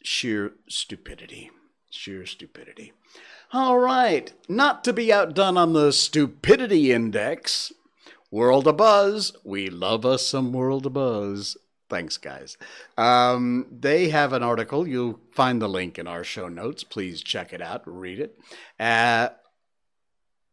Sheer 0.05 0.53
stupidity. 0.69 1.49
Sheer 1.89 2.27
stupidity. 2.27 2.93
All 3.51 3.79
right, 3.79 4.31
not 4.47 4.83
to 4.83 4.93
be 4.93 5.11
outdone 5.11 5.57
on 5.57 5.73
the 5.73 5.91
stupidity 5.91 6.91
index. 6.91 7.73
World 8.29 8.67
of 8.67 8.77
Buzz. 8.77 9.35
We 9.43 9.67
love 9.67 10.05
us 10.05 10.27
some 10.27 10.53
World 10.53 10.85
of 10.85 10.93
Buzz. 10.93 11.57
Thanks, 11.89 12.17
guys. 12.17 12.55
Um, 12.99 13.65
they 13.71 14.09
have 14.09 14.31
an 14.31 14.43
article. 14.43 14.87
You'll 14.87 15.19
find 15.31 15.59
the 15.59 15.67
link 15.67 15.97
in 15.97 16.05
our 16.05 16.23
show 16.23 16.49
notes. 16.49 16.83
Please 16.83 17.23
check 17.23 17.51
it 17.51 17.61
out, 17.61 17.81
read 17.85 18.19
it. 18.19 18.37
Uh, 18.79 19.29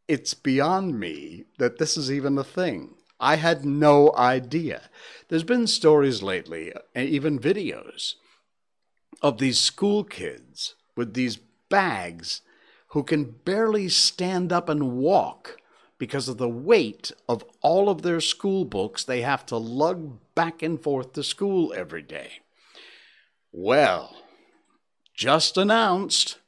it's 0.09 0.33
beyond 0.33 0.99
me 0.99 1.45
that 1.59 1.77
this 1.77 1.99
is 1.99 2.11
even 2.11 2.39
a 2.39 2.45
thing. 2.45 2.95
I 3.21 3.37
had 3.37 3.67
no 3.67 4.15
idea. 4.17 4.89
There's 5.29 5.45
been 5.45 5.67
stories 5.67 6.23
lately, 6.23 6.73
and 6.95 7.07
even 7.07 7.39
videos, 7.39 8.15
of 9.23 9.39
these 9.39 9.61
school 9.61 10.05
kids 10.05 10.75
with 10.97 11.15
these 11.15 11.39
bags 11.71 12.43
who 12.89 13.03
can 13.03 13.25
barely 13.25 13.89
stand 13.89 14.53
up 14.53 14.69
and 14.69 14.93
walk 14.93 15.57
because 15.97 16.29
of 16.29 16.37
the 16.37 16.49
weight 16.49 17.13
of 17.29 17.45
all 17.61 17.89
of 17.89 18.03
their 18.03 18.21
school 18.21 18.65
books 18.65 19.05
they 19.05 19.23
have 19.23 19.47
to 19.47 19.57
lug 19.57 20.19
back 20.35 20.63
and 20.63 20.83
forth 20.83 21.13
to 21.13 21.23
school 21.23 21.73
every 21.75 22.03
day. 22.03 22.33
Well, 23.53 24.17
just 25.15 25.57
announced 25.57 26.39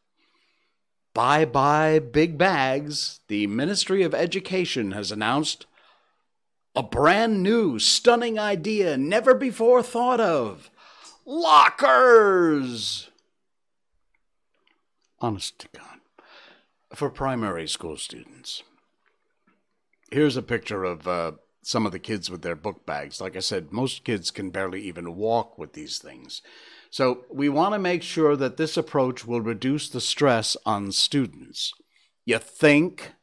bye 1.14 1.45
bye 1.45 2.00
big 2.00 2.37
bags. 2.37 3.21
The 3.28 3.47
Ministry 3.47 4.02
of 4.02 4.14
Education 4.14 4.90
has 4.90 5.12
announced 5.12 5.66
a 6.75 6.83
brand 6.83 7.43
new, 7.43 7.78
stunning 7.78 8.38
idea 8.38 8.97
never 8.97 9.35
before 9.35 9.83
thought 9.83 10.21
of 10.21 10.71
lockers! 11.26 13.11
Honest 15.21 15.59
to 15.61 15.69
God. 15.75 16.00
For 16.95 17.11
primary 17.11 17.66
school 17.66 17.97
students. 17.97 18.62
Here's 20.11 20.37
a 20.37 20.43
picture 20.43 20.85
of 20.85 21.09
uh, 21.09 21.33
some 21.62 21.87
of 21.87 21.93
the 21.93 21.99
kids 21.99 22.31
with 22.31 22.43
their 22.43 22.54
book 22.54 22.87
bags. 22.87 23.21
Like 23.21 23.37
I 23.37 23.40
said, 23.40 23.73
most 23.73 24.04
kids 24.04 24.31
can 24.31 24.50
barely 24.50 24.83
even 24.83 25.16
walk 25.16 25.59
with 25.59 25.73
these 25.73 25.99
things. 25.99 26.43
So 26.90 27.25
we 27.31 27.49
want 27.49 27.75
to 27.75 27.78
make 27.78 28.02
sure 28.02 28.37
that 28.37 28.57
this 28.57 28.76
approach 28.76 29.26
will 29.26 29.40
reduce 29.40 29.88
the 29.88 30.00
stress 30.00 30.57
on 30.64 30.93
students. 30.93 31.73
You 32.25 32.38
think 32.38 33.14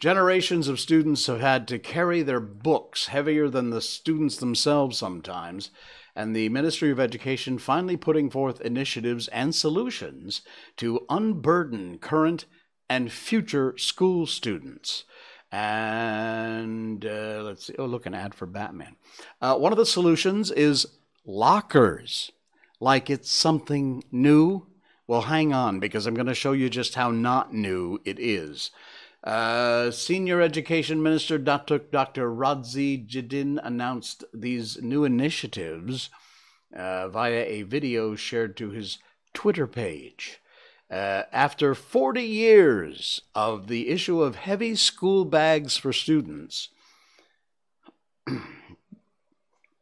Generations 0.00 0.68
of 0.68 0.80
students 0.80 1.26
have 1.28 1.40
had 1.40 1.68
to 1.68 1.78
carry 1.78 2.22
their 2.22 2.40
books 2.40 3.06
heavier 3.06 3.48
than 3.48 3.70
the 3.70 3.80
students 3.80 4.36
themselves 4.36 4.98
sometimes, 4.98 5.70
and 6.16 6.34
the 6.34 6.48
Ministry 6.48 6.90
of 6.90 7.00
Education 7.00 7.58
finally 7.58 7.96
putting 7.96 8.30
forth 8.30 8.60
initiatives 8.60 9.28
and 9.28 9.54
solutions 9.54 10.42
to 10.76 11.04
unburden 11.08 11.98
current 11.98 12.44
and 12.88 13.10
future 13.10 13.76
school 13.76 14.26
students. 14.26 15.04
And 15.50 17.04
uh, 17.04 17.42
let's 17.42 17.66
see, 17.66 17.74
oh, 17.78 17.86
look, 17.86 18.06
an 18.06 18.14
ad 18.14 18.34
for 18.34 18.46
Batman. 18.46 18.96
Uh, 19.40 19.56
one 19.56 19.72
of 19.72 19.78
the 19.78 19.86
solutions 19.86 20.50
is 20.50 20.86
lockers, 21.24 22.32
like 22.80 23.08
it's 23.08 23.30
something 23.30 24.02
new. 24.10 24.66
Well, 25.06 25.22
hang 25.22 25.52
on, 25.52 25.80
because 25.80 26.06
I'm 26.06 26.14
going 26.14 26.26
to 26.26 26.34
show 26.34 26.52
you 26.52 26.68
just 26.70 26.94
how 26.94 27.10
not 27.10 27.52
new 27.52 28.00
it 28.04 28.18
is. 28.18 28.70
Uh, 29.24 29.90
Senior 29.90 30.42
Education 30.42 31.02
Minister 31.02 31.38
Dr. 31.38 31.78
Dr. 31.78 32.30
Radzi 32.30 33.06
Jidin 33.06 33.58
announced 33.64 34.22
these 34.34 34.82
new 34.82 35.04
initiatives 35.04 36.10
uh, 36.76 37.08
via 37.08 37.44
a 37.46 37.62
video 37.62 38.16
shared 38.16 38.54
to 38.58 38.70
his 38.70 38.98
Twitter 39.32 39.66
page. 39.66 40.40
Uh, 40.90 41.22
after 41.32 41.74
40 41.74 42.22
years 42.22 43.22
of 43.34 43.68
the 43.68 43.88
issue 43.88 44.22
of 44.22 44.36
heavy 44.36 44.74
school 44.74 45.24
bags 45.24 45.78
for 45.78 45.94
students, 45.94 46.68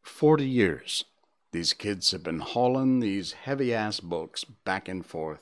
40 0.02 0.48
years, 0.48 1.04
these 1.50 1.72
kids 1.72 2.12
have 2.12 2.22
been 2.22 2.38
hauling 2.38 3.00
these 3.00 3.32
heavy 3.32 3.74
ass 3.74 3.98
books 3.98 4.44
back 4.44 4.88
and 4.88 5.04
forth 5.04 5.40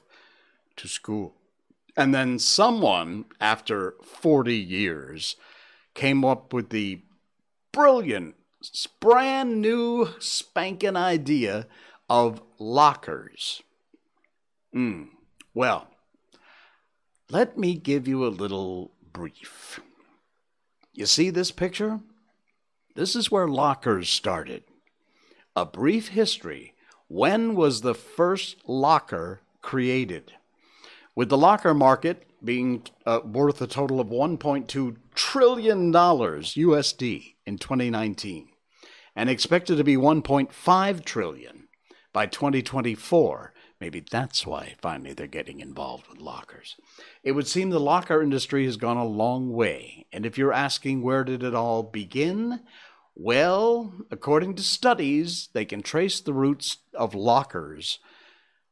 to 0.77 0.89
school. 0.89 1.35
And 1.97 2.15
then 2.15 2.39
someone, 2.39 3.25
after 3.41 3.95
40 4.05 4.57
years, 4.57 5.37
came 5.95 6.25
up 6.25 6.53
with 6.53 6.71
the 6.71 7.03
brilliant, 7.73 8.37
brand 9.01 9.61
new 9.61 10.09
spanking 10.19 10.97
idea 10.97 11.67
of 12.09 12.43
lockers. 12.59 13.63
Mm. 14.75 15.09
Well, 15.55 15.89
let 17.31 17.59
me 17.59 17.75
give 17.75 18.07
you 18.07 18.27
a 18.27 18.29
little 18.29 18.93
brief. 19.13 19.81
You 20.93 21.07
see 21.07 21.31
this 21.31 21.51
picture? 21.51 22.01
This 22.95 23.15
is 23.15 23.31
where 23.31 23.49
lockers 23.49 24.09
started. 24.09 24.65
A 25.57 25.65
brief 25.65 26.09
history. 26.09 26.75
When 27.09 27.55
was 27.55 27.81
the 27.81 27.95
first 27.95 28.57
locker 28.67 29.41
created? 29.63 30.33
With 31.15 31.29
the 31.29 31.39
locker 31.39 31.75
market 31.75 32.27
being 32.45 32.83
uh, 33.07 33.21
worth 33.25 33.61
a 33.61 33.67
total 33.67 34.01
of 34.01 34.09
1.2 34.09 34.97
trillion 35.15 35.91
dollars 35.91 36.55
USD 36.55 37.35
in 37.47 37.59
2019 37.59 38.49
and 39.17 39.29
expected 39.29 39.77
to 39.77 39.85
be 39.85 39.97
1.5 39.97 41.05
trillion 41.05 41.69
by 42.13 42.27
2024. 42.27 43.53
Maybe 43.81 44.01
that's 44.01 44.47
why 44.47 44.75
finally 44.81 45.15
they're 45.15 45.27
getting 45.27 45.61
involved 45.61 46.07
with 46.09 46.21
lockers. 46.21 46.77
It 47.23 47.33
would 47.33 47.47
seem 47.47 47.71
the 47.71 47.81
locker 47.81 48.23
industry 48.23 48.65
has 48.67 48.77
gone 48.77 48.99
a 48.99 49.05
long 49.05 49.53
way. 49.53 50.07
And 50.13 50.27
if 50.27 50.37
you're 50.37 50.53
asking 50.53 51.03
where 51.03 51.25
did 51.25 51.43
it 51.43 51.55
all 51.55 51.83
begin? 51.83 52.61
Well, 53.15 53.93
according 54.11 54.55
to 54.57 54.63
studies, 54.63 55.49
they 55.53 55.65
can 55.65 55.83
trace 55.83 56.21
the 56.21 56.33
roots 56.33 56.79
of 56.95 57.15
lockers 57.15 57.99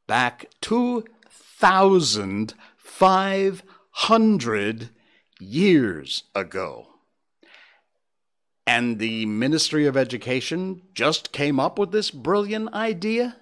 back 0.07 0.51
to 0.63 1.05
thousand 1.59 2.55
five 2.77 3.63
hundred 3.91 4.91
years 5.41 6.25
ago. 6.35 6.87
And 8.67 8.99
the 8.99 9.27
Ministry 9.27 9.87
of 9.87 9.97
Education 9.97 10.83
just 10.95 11.33
came 11.33 11.59
up 11.59 11.79
with 11.79 11.91
this 11.91 12.11
brilliant 12.11 12.73
idea? 12.75 13.39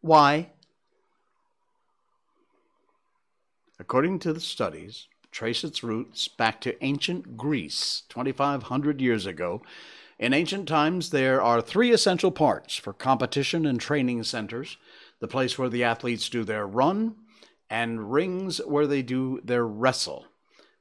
Why? 0.00 0.50
According 3.78 4.18
to 4.20 4.32
the 4.32 4.40
studies, 4.40 5.06
trace 5.30 5.62
its 5.62 5.84
roots 5.84 6.26
back 6.26 6.60
to 6.62 6.82
ancient 6.84 7.36
Greece, 7.36 8.02
2,500 8.08 9.00
years 9.00 9.24
ago. 9.24 9.62
In 10.18 10.34
ancient 10.34 10.66
times, 10.66 11.10
there 11.10 11.40
are 11.40 11.60
three 11.60 11.92
essential 11.92 12.32
parts 12.32 12.74
for 12.74 12.92
competition 12.92 13.66
and 13.66 13.80
training 13.80 14.24
centers 14.24 14.78
the 15.20 15.28
place 15.28 15.58
where 15.58 15.68
the 15.68 15.84
athletes 15.84 16.28
do 16.28 16.44
their 16.44 16.66
run, 16.66 17.16
and 17.70 18.12
rings 18.12 18.58
where 18.64 18.86
they 18.86 19.02
do 19.02 19.40
their 19.44 19.66
wrestle. 19.66 20.26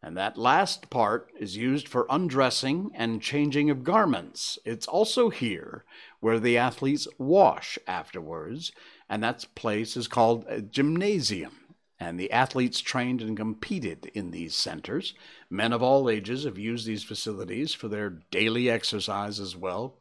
And 0.01 0.15
that 0.15 0.37
last 0.37 0.89
part 0.89 1.31
is 1.39 1.57
used 1.57 1.87
for 1.87 2.05
undressing 2.09 2.91
and 2.93 3.21
changing 3.21 3.69
of 3.69 3.83
garments. 3.83 4.59
It's 4.63 4.87
also 4.87 5.29
here 5.29 5.85
where 6.19 6.39
the 6.39 6.57
athletes 6.57 7.07
wash 7.17 7.79
afterwards, 7.87 8.71
and 9.09 9.23
that 9.23 9.45
place 9.55 9.97
is 9.97 10.07
called 10.07 10.45
a 10.47 10.61
gymnasium. 10.61 11.53
And 11.99 12.19
the 12.19 12.31
athletes 12.31 12.79
trained 12.79 13.23
and 13.23 13.35
competed 13.35 14.11
in 14.13 14.29
these 14.29 14.53
centers. 14.53 15.15
Men 15.49 15.73
of 15.73 15.81
all 15.81 16.11
ages 16.11 16.43
have 16.43 16.59
used 16.59 16.85
these 16.85 17.03
facilities 17.03 17.73
for 17.73 17.87
their 17.87 18.19
daily 18.29 18.69
exercise 18.69 19.39
as 19.39 19.55
well. 19.55 19.97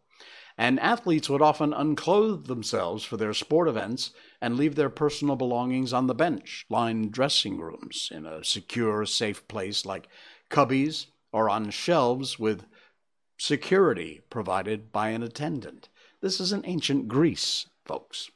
And 0.58 0.78
athletes 0.78 1.30
would 1.30 1.40
often 1.40 1.72
unclothe 1.72 2.46
themselves 2.46 3.02
for 3.02 3.16
their 3.16 3.32
sport 3.32 3.66
events 3.66 4.10
and 4.40 4.56
leave 4.56 4.74
their 4.74 4.90
personal 4.90 5.36
belongings 5.36 5.92
on 5.92 6.06
the 6.06 6.14
bench, 6.14 6.66
lined 6.68 7.12
dressing 7.12 7.58
rooms, 7.58 8.10
in 8.12 8.26
a 8.26 8.44
secure, 8.44 9.06
safe 9.06 9.46
place 9.48 9.86
like 9.86 10.08
cubbies 10.50 11.06
or 11.32 11.48
on 11.48 11.70
shelves 11.70 12.38
with 12.38 12.66
security 13.38 14.22
provided 14.30 14.92
by 14.92 15.10
an 15.10 15.22
attendant. 15.22 15.88
This 16.20 16.40
is 16.40 16.52
in 16.52 16.64
ancient 16.64 17.08
Greece, 17.08 17.66
folks. 17.84 18.30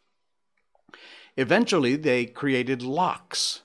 Eventually, 1.37 1.97
they 1.97 2.27
created 2.27 2.83
locks. 2.83 3.63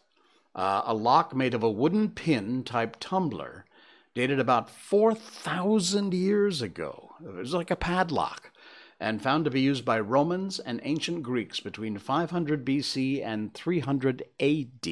Uh, 0.54 0.84
a 0.86 0.94
lock 0.94 1.36
made 1.36 1.54
of 1.54 1.64
a 1.64 1.70
wooden 1.70 2.10
pin 2.10 2.64
type 2.64 2.96
tumbler, 3.02 3.66
dated 4.14 4.40
about 4.40 4.70
4,000 4.70 6.14
years 6.14 6.62
ago. 6.62 7.16
It 7.22 7.34
was 7.34 7.54
like 7.54 7.70
a 7.70 7.76
padlock, 7.76 8.52
and 9.00 9.22
found 9.22 9.46
to 9.46 9.52
be 9.52 9.62
used 9.62 9.86
by 9.86 10.00
Romans 10.00 10.60
and 10.60 10.80
ancient 10.84 11.24
Greeks 11.24 11.60
between 11.60 11.98
500 11.98 12.66
BC 12.66 13.26
and 13.26 13.52
300 13.54 14.24
AD. 14.40 14.88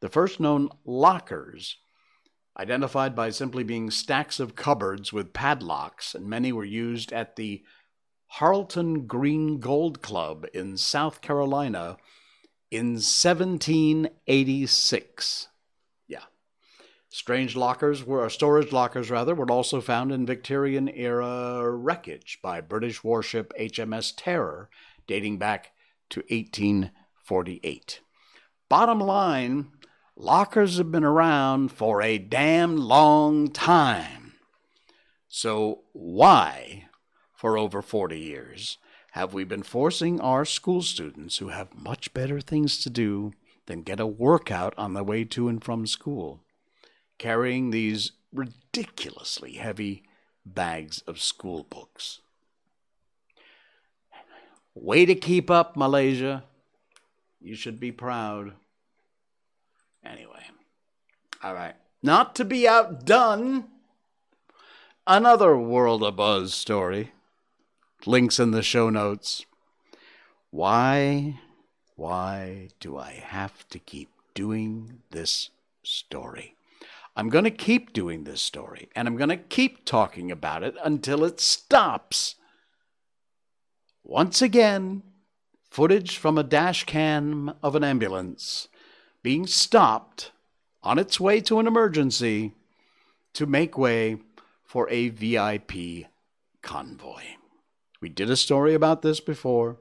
The 0.00 0.08
first 0.10 0.40
known 0.40 0.68
lockers, 0.84 1.76
identified 2.58 3.14
by 3.14 3.30
simply 3.30 3.64
being 3.64 3.90
stacks 3.90 4.40
of 4.40 4.56
cupboards 4.56 5.12
with 5.12 5.32
padlocks, 5.32 6.14
and 6.14 6.26
many 6.26 6.52
were 6.52 6.64
used 6.64 7.12
at 7.12 7.36
the 7.36 7.62
Harleston 8.26 9.06
Green 9.06 9.60
Gold 9.60 10.02
Club 10.02 10.46
in 10.52 10.76
South 10.76 11.20
Carolina 11.20 11.96
in 12.70 12.94
1786. 12.94 15.48
Strange 17.14 17.54
lockers 17.54 18.06
were, 18.06 18.24
or 18.24 18.30
storage 18.30 18.72
lockers 18.72 19.10
rather, 19.10 19.34
were 19.34 19.50
also 19.50 19.82
found 19.82 20.10
in 20.10 20.24
Victorian 20.24 20.88
era 20.88 21.70
wreckage 21.70 22.38
by 22.42 22.58
British 22.58 23.04
warship 23.04 23.52
HMS 23.60 24.14
Terror 24.16 24.70
dating 25.06 25.36
back 25.36 25.72
to 26.08 26.20
1848. 26.30 28.00
Bottom 28.70 28.98
line, 28.98 29.72
lockers 30.16 30.78
have 30.78 30.90
been 30.90 31.04
around 31.04 31.70
for 31.70 32.00
a 32.00 32.16
damn 32.16 32.78
long 32.78 33.50
time. 33.50 34.32
So 35.28 35.82
why 35.92 36.86
for 37.34 37.58
over 37.58 37.82
40 37.82 38.18
years 38.18 38.78
have 39.10 39.34
we 39.34 39.44
been 39.44 39.62
forcing 39.62 40.18
our 40.18 40.46
school 40.46 40.80
students 40.80 41.36
who 41.36 41.48
have 41.48 41.74
much 41.74 42.14
better 42.14 42.40
things 42.40 42.82
to 42.82 42.88
do 42.88 43.32
than 43.66 43.82
get 43.82 44.00
a 44.00 44.06
workout 44.06 44.72
on 44.78 44.94
the 44.94 45.04
way 45.04 45.24
to 45.24 45.48
and 45.48 45.62
from 45.62 45.86
school, 45.86 46.41
carrying 47.22 47.70
these 47.70 48.10
ridiculously 48.32 49.52
heavy 49.52 50.02
bags 50.44 51.04
of 51.06 51.20
school 51.20 51.64
books. 51.70 52.18
Way 54.74 55.06
to 55.06 55.14
keep 55.14 55.48
up, 55.48 55.76
Malaysia. 55.76 56.42
You 57.40 57.54
should 57.54 57.78
be 57.78 57.92
proud. 57.92 58.54
Anyway, 60.04 60.42
all 61.44 61.54
right. 61.54 61.76
Not 62.02 62.34
to 62.36 62.44
be 62.44 62.66
outdone, 62.66 63.66
another 65.06 65.56
World 65.56 66.02
of 66.02 66.16
Buzz 66.16 66.52
story 66.52 67.12
links 68.04 68.40
in 68.40 68.50
the 68.50 68.64
show 68.64 68.90
notes. 68.90 69.46
Why, 70.50 71.38
why 71.94 72.70
do 72.80 72.98
I 72.98 73.12
have 73.12 73.68
to 73.68 73.78
keep 73.78 74.10
doing 74.34 75.02
this 75.12 75.50
story? 75.84 76.56
I'm 77.14 77.28
going 77.28 77.44
to 77.44 77.50
keep 77.50 77.92
doing 77.92 78.24
this 78.24 78.40
story, 78.40 78.88
and 78.96 79.06
I'm 79.06 79.16
going 79.16 79.28
to 79.28 79.36
keep 79.36 79.84
talking 79.84 80.30
about 80.30 80.62
it 80.62 80.74
until 80.82 81.24
it 81.24 81.40
stops. 81.40 82.36
Once 84.02 84.40
again, 84.40 85.02
footage 85.70 86.16
from 86.16 86.38
a 86.38 86.42
dash 86.42 86.84
cam 86.84 87.54
of 87.62 87.74
an 87.74 87.84
ambulance 87.84 88.68
being 89.22 89.46
stopped 89.46 90.32
on 90.82 90.98
its 90.98 91.20
way 91.20 91.40
to 91.40 91.58
an 91.58 91.66
emergency 91.66 92.52
to 93.34 93.46
make 93.46 93.78
way 93.78 94.18
for 94.64 94.88
a 94.90 95.10
VIP 95.10 96.06
convoy. 96.62 97.22
We 98.00 98.08
did 98.08 98.30
a 98.30 98.36
story 98.36 98.74
about 98.74 99.02
this 99.02 99.20
before, 99.20 99.76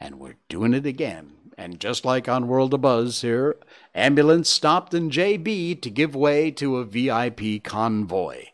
and 0.00 0.18
we're 0.18 0.38
doing 0.48 0.74
it 0.74 0.86
again. 0.86 1.32
And 1.56 1.78
just 1.78 2.04
like 2.04 2.28
on 2.28 2.48
World 2.48 2.74
of 2.74 2.80
Buzz 2.80 3.20
here, 3.20 3.56
ambulance 3.94 4.48
stopped 4.48 4.94
in 4.94 5.10
JB 5.10 5.80
to 5.82 5.90
give 5.90 6.14
way 6.14 6.50
to 6.52 6.76
a 6.76 6.84
VIP 6.84 7.62
convoy. 7.62 8.46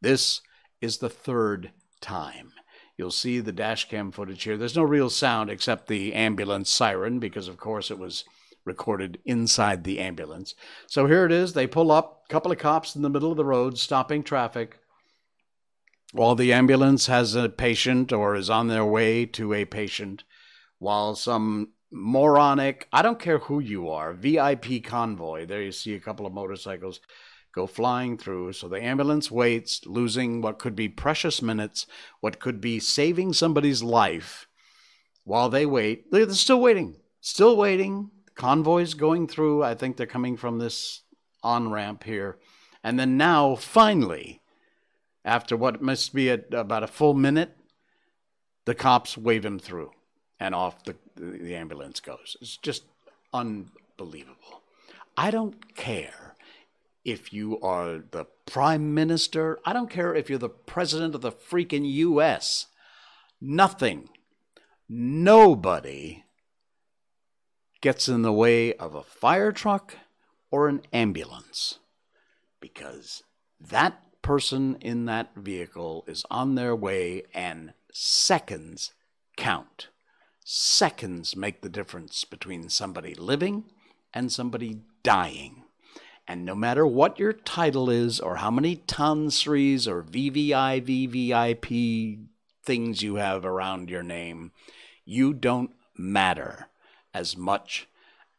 This 0.00 0.40
is 0.80 0.98
the 0.98 1.08
third 1.08 1.72
time. 2.00 2.52
You'll 2.96 3.10
see 3.10 3.40
the 3.40 3.52
dashcam 3.52 4.12
footage 4.12 4.42
here. 4.44 4.56
There's 4.56 4.76
no 4.76 4.82
real 4.82 5.10
sound 5.10 5.50
except 5.50 5.88
the 5.88 6.14
ambulance 6.14 6.70
siren 6.70 7.18
because, 7.18 7.48
of 7.48 7.56
course, 7.56 7.90
it 7.90 7.98
was 7.98 8.24
recorded 8.64 9.18
inside 9.24 9.84
the 9.84 9.98
ambulance. 9.98 10.54
So 10.86 11.06
here 11.06 11.26
it 11.26 11.32
is. 11.32 11.52
They 11.52 11.66
pull 11.66 11.90
up, 11.90 12.22
a 12.28 12.32
couple 12.32 12.52
of 12.52 12.58
cops 12.58 12.94
in 12.94 13.02
the 13.02 13.10
middle 13.10 13.30
of 13.30 13.36
the 13.36 13.44
road, 13.44 13.78
stopping 13.78 14.22
traffic 14.22 14.78
while 16.14 16.36
the 16.36 16.52
ambulance 16.52 17.06
has 17.06 17.34
a 17.34 17.48
patient 17.48 18.12
or 18.12 18.36
is 18.36 18.48
on 18.48 18.68
their 18.68 18.84
way 18.84 19.26
to 19.26 19.52
a 19.52 19.64
patient, 19.64 20.22
while 20.78 21.16
some 21.16 21.70
moronic, 21.94 22.88
I 22.92 23.02
don't 23.02 23.20
care 23.20 23.38
who 23.38 23.60
you 23.60 23.88
are, 23.88 24.12
VIP 24.12 24.82
convoy, 24.82 25.46
there 25.46 25.62
you 25.62 25.70
see 25.70 25.94
a 25.94 26.00
couple 26.00 26.26
of 26.26 26.32
motorcycles 26.32 27.00
go 27.54 27.68
flying 27.68 28.18
through. 28.18 28.52
So 28.52 28.68
the 28.68 28.82
ambulance 28.82 29.30
waits, 29.30 29.86
losing 29.86 30.40
what 30.40 30.58
could 30.58 30.74
be 30.74 30.88
precious 30.88 31.40
minutes, 31.40 31.86
what 32.20 32.40
could 32.40 32.60
be 32.60 32.80
saving 32.80 33.32
somebody's 33.32 33.82
life. 33.82 34.48
While 35.22 35.48
they 35.48 35.64
wait, 35.64 36.10
they're 36.10 36.28
still 36.30 36.60
waiting, 36.60 36.96
still 37.20 37.56
waiting. 37.56 38.10
Convoys 38.34 38.94
going 38.94 39.28
through. 39.28 39.62
I 39.62 39.76
think 39.76 39.96
they're 39.96 40.06
coming 40.08 40.36
from 40.36 40.58
this 40.58 41.02
on 41.44 41.70
ramp 41.70 42.02
here. 42.02 42.38
And 42.82 42.98
then 42.98 43.16
now, 43.16 43.54
finally, 43.54 44.42
after 45.24 45.56
what 45.56 45.80
must 45.80 46.12
be 46.12 46.28
a, 46.28 46.40
about 46.50 46.82
a 46.82 46.88
full 46.88 47.14
minute, 47.14 47.56
the 48.64 48.74
cops 48.74 49.16
wave 49.16 49.44
him 49.44 49.60
through 49.60 49.92
and 50.40 50.54
off 50.54 50.84
the, 50.84 50.96
the 51.16 51.54
ambulance 51.54 52.00
goes. 52.00 52.36
It's 52.40 52.56
just 52.56 52.84
unbelievable. 53.32 54.62
I 55.16 55.30
don't 55.30 55.74
care 55.76 56.34
if 57.04 57.32
you 57.32 57.60
are 57.60 57.98
the 58.10 58.26
prime 58.46 58.94
minister, 58.94 59.58
I 59.64 59.72
don't 59.72 59.90
care 59.90 60.14
if 60.14 60.30
you're 60.30 60.38
the 60.38 60.48
president 60.48 61.14
of 61.14 61.20
the 61.20 61.32
freaking 61.32 61.84
US. 61.84 62.66
Nothing, 63.40 64.08
nobody 64.88 66.24
gets 67.82 68.08
in 68.08 68.22
the 68.22 68.32
way 68.32 68.72
of 68.74 68.94
a 68.94 69.02
fire 69.02 69.52
truck 69.52 69.96
or 70.50 70.68
an 70.68 70.80
ambulance 70.92 71.78
because 72.58 73.22
that 73.60 74.00
person 74.22 74.78
in 74.80 75.04
that 75.04 75.34
vehicle 75.36 76.02
is 76.06 76.24
on 76.30 76.54
their 76.54 76.74
way 76.74 77.22
and 77.34 77.74
seconds 77.92 78.94
count. 79.36 79.88
Seconds 80.46 81.34
make 81.34 81.62
the 81.62 81.70
difference 81.70 82.24
between 82.24 82.68
somebody 82.68 83.14
living 83.14 83.64
and 84.12 84.30
somebody 84.30 84.82
dying. 85.02 85.64
And 86.28 86.44
no 86.44 86.54
matter 86.54 86.86
what 86.86 87.18
your 87.18 87.32
title 87.32 87.88
is, 87.88 88.20
or 88.20 88.36
how 88.36 88.50
many 88.50 88.76
Tan 88.76 89.28
Sris 89.28 89.86
or 89.86 90.02
VVI, 90.02 90.82
VVIP 90.82 92.26
things 92.62 93.02
you 93.02 93.16
have 93.16 93.44
around 93.44 93.88
your 93.88 94.02
name, 94.02 94.52
you 95.04 95.32
don't 95.32 95.70
matter 95.96 96.68
as 97.12 97.36
much 97.36 97.88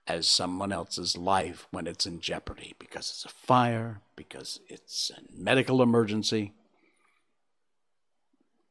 as 0.07 0.27
someone 0.27 0.71
else's 0.71 1.17
life 1.17 1.67
when 1.71 1.87
it's 1.87 2.05
in 2.05 2.21
jeopardy 2.21 2.75
because 2.77 3.09
it's 3.09 3.25
a 3.25 3.29
fire, 3.29 4.01
because 4.15 4.59
it's 4.67 5.11
a 5.11 5.21
medical 5.35 5.81
emergency. 5.81 6.53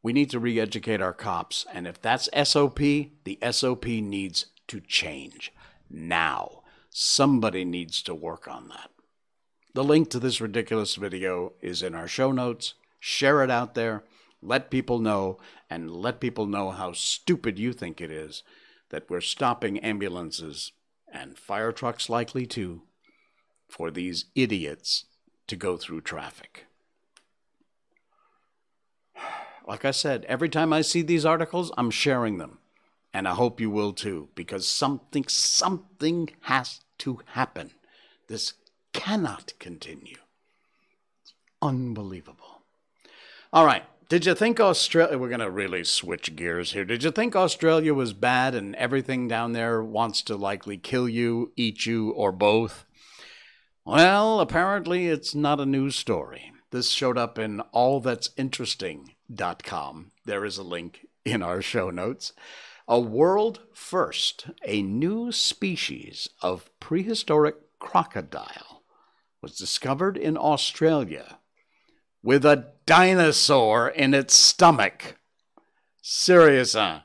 We 0.05 0.13
need 0.13 0.29
to 0.31 0.39
re 0.39 0.61
educate 0.61 1.01
our 1.01 1.15
cops. 1.15 1.65
And 1.73 1.87
if 1.87 2.01
that's 2.01 2.29
SOP, 2.45 2.79
the 2.79 3.39
SOP 3.51 3.87
needs 3.87 4.47
to 4.69 4.81
change 4.81 5.51
now. 5.89 6.63
Somebody 6.91 7.65
needs 7.65 8.03
to 8.03 8.15
work 8.15 8.47
on 8.47 8.69
that. 8.69 8.91
The 9.73 9.83
link 9.83 10.11
to 10.11 10.21
this 10.21 10.43
ridiculous 10.43 10.95
video 10.97 11.55
is 11.63 11.83
in 11.83 11.95
our 11.95 12.07
show 12.07 12.33
notes. 12.33 12.75
Share 13.01 13.43
it 13.43 13.51
out 13.51 13.75
there. 13.75 14.05
Let 14.43 14.71
people 14.71 14.99
know, 14.99 15.39
and 15.71 15.91
let 15.91 16.21
people 16.21 16.47
know 16.47 16.71
how 16.71 16.93
stupid 16.93 17.59
you 17.59 17.73
think 17.73 18.01
it 18.01 18.11
is 18.11 18.43
that 18.91 19.09
we're 19.09 19.23
stopping 19.23 19.79
ambulances 19.79 20.73
and 21.11 21.39
fire 21.39 21.73
trucks 21.73 22.11
likely 22.11 22.45
too, 22.45 22.83
for 23.69 23.91
these 23.91 24.27
idiots 24.35 25.07
to 25.47 25.57
go 25.57 25.79
through 25.79 26.03
traffic. 26.03 26.67
Like 29.67 29.85
I 29.85 29.91
said, 29.93 30.25
every 30.27 30.49
time 30.49 30.73
I 30.73 30.83
see 30.83 31.03
these 31.03 31.25
articles, 31.25 31.73
I'm 31.77 31.91
sharing 31.91 32.39
them. 32.39 32.59
And 33.13 33.29
I 33.29 33.35
hope 33.35 33.61
you 33.61 33.71
will 33.71 33.93
too, 33.93 34.29
because 34.35 34.67
something, 34.67 35.25
something 35.29 36.31
has 36.43 36.81
to 36.99 37.21
happen. 37.27 37.73
This 38.29 38.55
cannot 38.93 39.53
continue. 39.59 40.17
It's 41.23 41.35
unbelievable. 41.63 42.63
All 43.53 43.65
right. 43.65 43.85
Did 44.09 44.27
you 44.27 44.35
think 44.35 44.61
Australia, 44.61 45.17
we're 45.17 45.29
going 45.29 45.41
to 45.41 45.51
really 45.51 45.83
switch 45.83 46.37
gears 46.37 46.73
here. 46.73 46.85
Did 46.85 47.03
you 47.03 47.11
think 47.11 47.35
Australia 47.35 47.95
was 47.95 48.13
bad 48.13 48.55
and 48.55 48.75
everything 48.77 49.29
down 49.29 49.53
there 49.53 49.83
wants 49.83 50.21
to 50.23 50.37
likely 50.37 50.77
kill 50.77 51.09
you, 51.09 51.53
eat 51.57 51.87
you, 51.87 52.11
or 52.11 52.31
both? 52.31 52.85
Well, 53.85 54.41
apparently 54.41 55.09
it's 55.09 55.35
not 55.35 55.61
a 55.61 55.67
news 55.67 55.97
story. 55.97 56.53
This 56.71 56.91
showed 56.91 57.17
up 57.17 57.39
in 57.39 57.63
allthat'sinteresting.com. 59.31 60.11
There 60.25 60.45
is 60.45 60.59
a 60.59 60.63
link 60.63 61.07
in 61.25 61.43
our 61.43 61.63
show 61.63 61.91
notes. 61.91 62.33
A 62.87 63.01
world 63.01 63.61
first, 63.73 64.47
a 64.65 64.83
new 64.83 65.33
species 65.33 66.29
of 66.43 66.71
prehistoric 66.81 67.57
crocodile 67.79 68.83
was 69.41 69.57
discovered 69.57 70.17
in 70.17 70.37
Australia 70.37 71.39
with 72.23 72.45
a 72.45 72.73
dinosaur 72.87 73.89
in 73.89 74.15
its 74.15 74.35
stomach. 74.35 75.17
Serious, 76.03 76.75
huh? 76.75 77.01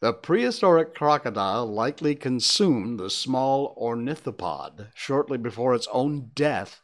The 0.00 0.12
prehistoric 0.12 0.94
crocodile 0.94 1.66
likely 1.66 2.14
consumed 2.14 2.98
the 2.98 3.08
small 3.08 3.74
ornithopod 3.80 4.88
shortly 4.94 5.38
before 5.38 5.74
its 5.74 5.88
own 5.92 6.30
death 6.34 6.82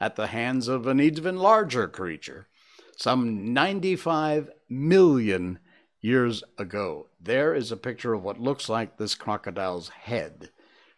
at 0.00 0.16
the 0.16 0.28
hands 0.28 0.66
of 0.66 0.86
an 0.86 1.00
even 1.00 1.36
larger 1.36 1.86
creature 1.86 2.48
some 2.96 3.52
95 3.52 4.50
million 4.68 5.58
years 6.00 6.42
ago. 6.58 7.06
There 7.20 7.54
is 7.54 7.70
a 7.70 7.76
picture 7.76 8.14
of 8.14 8.22
what 8.22 8.40
looks 8.40 8.68
like 8.68 8.96
this 8.96 9.14
crocodile's 9.14 9.90
head. 9.90 10.50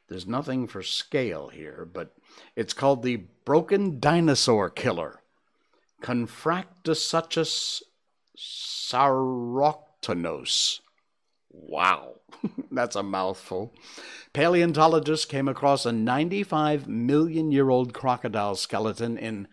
There's 0.08 0.26
nothing 0.26 0.66
for 0.66 0.82
scale 0.82 1.48
here, 1.48 1.86
but 1.92 2.14
it's 2.56 2.72
called 2.72 3.02
the 3.02 3.26
broken 3.44 4.00
dinosaur 4.00 4.70
killer. 4.70 5.20
Confractosuchus 6.02 7.82
sauroktonos. 8.38 10.80
Wow, 11.50 12.14
that's 12.70 12.96
a 12.96 13.02
mouthful. 13.02 13.74
Paleontologists 14.32 15.26
came 15.26 15.48
across 15.48 15.84
a 15.84 15.92
95 15.92 16.86
million 16.86 17.50
year 17.50 17.68
old 17.68 17.92
crocodile 17.92 18.54
skeleton 18.54 19.18
in 19.18 19.48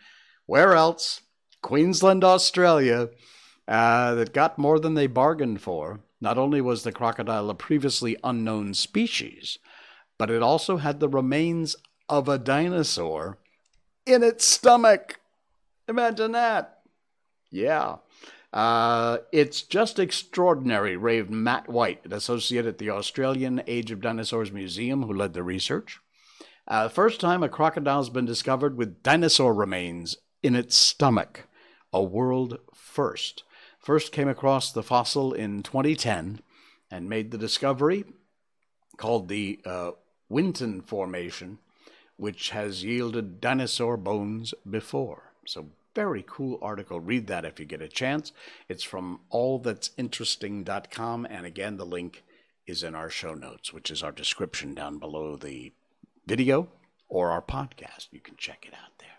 where 0.45 0.75
else? 0.75 1.21
Queensland, 1.65 2.23
Australia, 2.23 3.09
uh, 3.67 4.13
that 4.13 4.35
got 4.35 4.59
more 4.59 4.79
than 4.79 4.93
they 4.93 5.07
bargained 5.07 5.63
for. 5.63 5.99
Not 6.21 6.37
only 6.37 6.61
was 6.61 6.83
the 6.83 6.91
crocodile 6.91 7.49
a 7.49 7.55
previously 7.55 8.15
unknown 8.23 8.75
species, 8.75 9.57
but 10.19 10.29
it 10.29 10.43
also 10.43 10.77
had 10.77 10.99
the 10.99 11.09
remains 11.09 11.75
of 12.07 12.29
a 12.29 12.37
dinosaur 12.37 13.39
in 14.05 14.21
its 14.21 14.45
stomach. 14.45 15.19
Imagine 15.87 16.33
that. 16.33 16.81
Yeah. 17.49 17.95
Uh, 18.53 19.17
it's 19.31 19.63
just 19.63 19.97
extraordinary, 19.97 20.95
raved 20.95 21.31
Matt 21.31 21.67
White, 21.67 22.05
an 22.05 22.13
associate 22.13 22.67
at 22.67 22.77
the 22.77 22.91
Australian 22.91 23.63
Age 23.65 23.89
of 23.89 24.01
Dinosaurs 24.01 24.51
Museum, 24.51 25.01
who 25.01 25.13
led 25.13 25.33
the 25.33 25.41
research. 25.41 25.99
Uh, 26.67 26.89
first 26.89 27.19
time 27.19 27.41
a 27.41 27.49
crocodile's 27.49 28.11
been 28.11 28.25
discovered 28.25 28.77
with 28.77 29.01
dinosaur 29.01 29.51
remains 29.51 30.15
in 30.43 30.55
its 30.55 30.75
stomach, 30.75 31.47
a 31.95 32.03
world 32.03 32.59
first. 32.73 33.43
First 33.79 34.11
came 34.11 34.27
across 34.27 34.71
the 34.71 34.83
fossil 34.83 35.31
in 35.31 35.63
2010 35.63 36.41
and 36.91 37.09
made 37.09 37.31
the 37.31 37.37
discovery 37.37 38.03
called 38.97 39.29
the 39.29 39.61
uh, 39.65 39.91
Winton 40.27 40.81
Formation, 40.81 41.59
which 42.17 42.49
has 42.49 42.83
yielded 42.83 43.39
dinosaur 43.39 43.95
bones 43.95 44.53
before. 44.69 45.31
So 45.45 45.67
very 45.95 46.25
cool 46.27 46.59
article. 46.61 46.99
Read 46.99 47.27
that 47.27 47.45
if 47.45 47.61
you 47.61 47.65
get 47.65 47.81
a 47.81 47.87
chance. 47.87 48.33
It's 48.67 48.83
from 48.83 49.21
allthat'sinteresting.com. 49.31 51.27
And 51.29 51.45
again, 51.45 51.77
the 51.77 51.85
link 51.85 52.23
is 52.67 52.83
in 52.83 52.93
our 52.93 53.09
show 53.09 53.33
notes, 53.33 53.71
which 53.71 53.89
is 53.89 54.03
our 54.03 54.11
description 54.11 54.73
down 54.73 54.99
below 54.99 55.37
the 55.37 55.71
video 56.27 56.67
or 57.07 57.31
our 57.31 57.41
podcast. 57.41 58.07
You 58.11 58.19
can 58.19 58.35
check 58.35 58.65
it 58.67 58.73
out 58.73 58.97
there. 58.99 59.14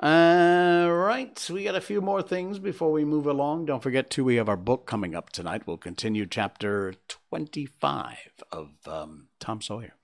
All 0.00 0.92
right, 0.92 1.50
we 1.52 1.64
got 1.64 1.74
a 1.74 1.80
few 1.80 2.00
more 2.00 2.22
things 2.22 2.60
before 2.60 2.92
we 2.92 3.04
move 3.04 3.26
along. 3.26 3.66
Don't 3.66 3.82
forget, 3.82 4.10
too, 4.10 4.22
we 4.22 4.36
have 4.36 4.48
our 4.48 4.56
book 4.56 4.86
coming 4.86 5.16
up 5.16 5.30
tonight. 5.30 5.66
We'll 5.66 5.76
continue 5.76 6.24
chapter 6.24 6.94
25 7.08 8.16
of 8.52 8.68
um, 8.86 9.26
Tom 9.40 9.60
Sawyer. 9.60 9.94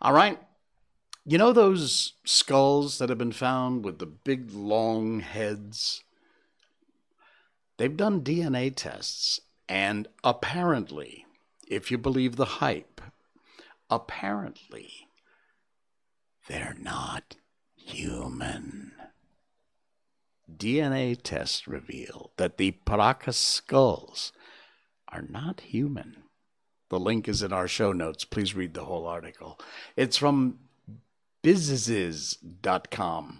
All 0.00 0.12
right, 0.12 0.40
you 1.24 1.38
know 1.38 1.52
those 1.52 2.14
skulls 2.24 2.98
that 2.98 3.08
have 3.08 3.18
been 3.18 3.30
found 3.30 3.84
with 3.84 4.00
the 4.00 4.06
big 4.06 4.52
long 4.52 5.20
heads? 5.20 6.02
They've 7.76 7.96
done 7.96 8.22
DNA 8.22 8.74
tests, 8.74 9.38
and 9.68 10.08
apparently, 10.24 11.24
if 11.68 11.92
you 11.92 11.98
believe 11.98 12.34
the 12.34 12.56
hype, 12.58 13.00
apparently, 13.88 15.06
they're 16.48 16.76
not 16.80 17.36
human. 17.76 18.90
DNA 20.56 21.18
tests 21.22 21.66
reveal 21.68 22.32
that 22.36 22.56
the 22.56 22.72
Paracas 22.86 23.36
skulls 23.36 24.32
are 25.08 25.24
not 25.28 25.60
human. 25.60 26.24
The 26.88 27.00
link 27.00 27.28
is 27.28 27.42
in 27.42 27.52
our 27.52 27.68
show 27.68 27.92
notes. 27.92 28.24
Please 28.24 28.54
read 28.54 28.74
the 28.74 28.84
whole 28.84 29.06
article. 29.06 29.58
It's 29.96 30.16
from 30.16 30.58
businesses.com. 31.42 33.38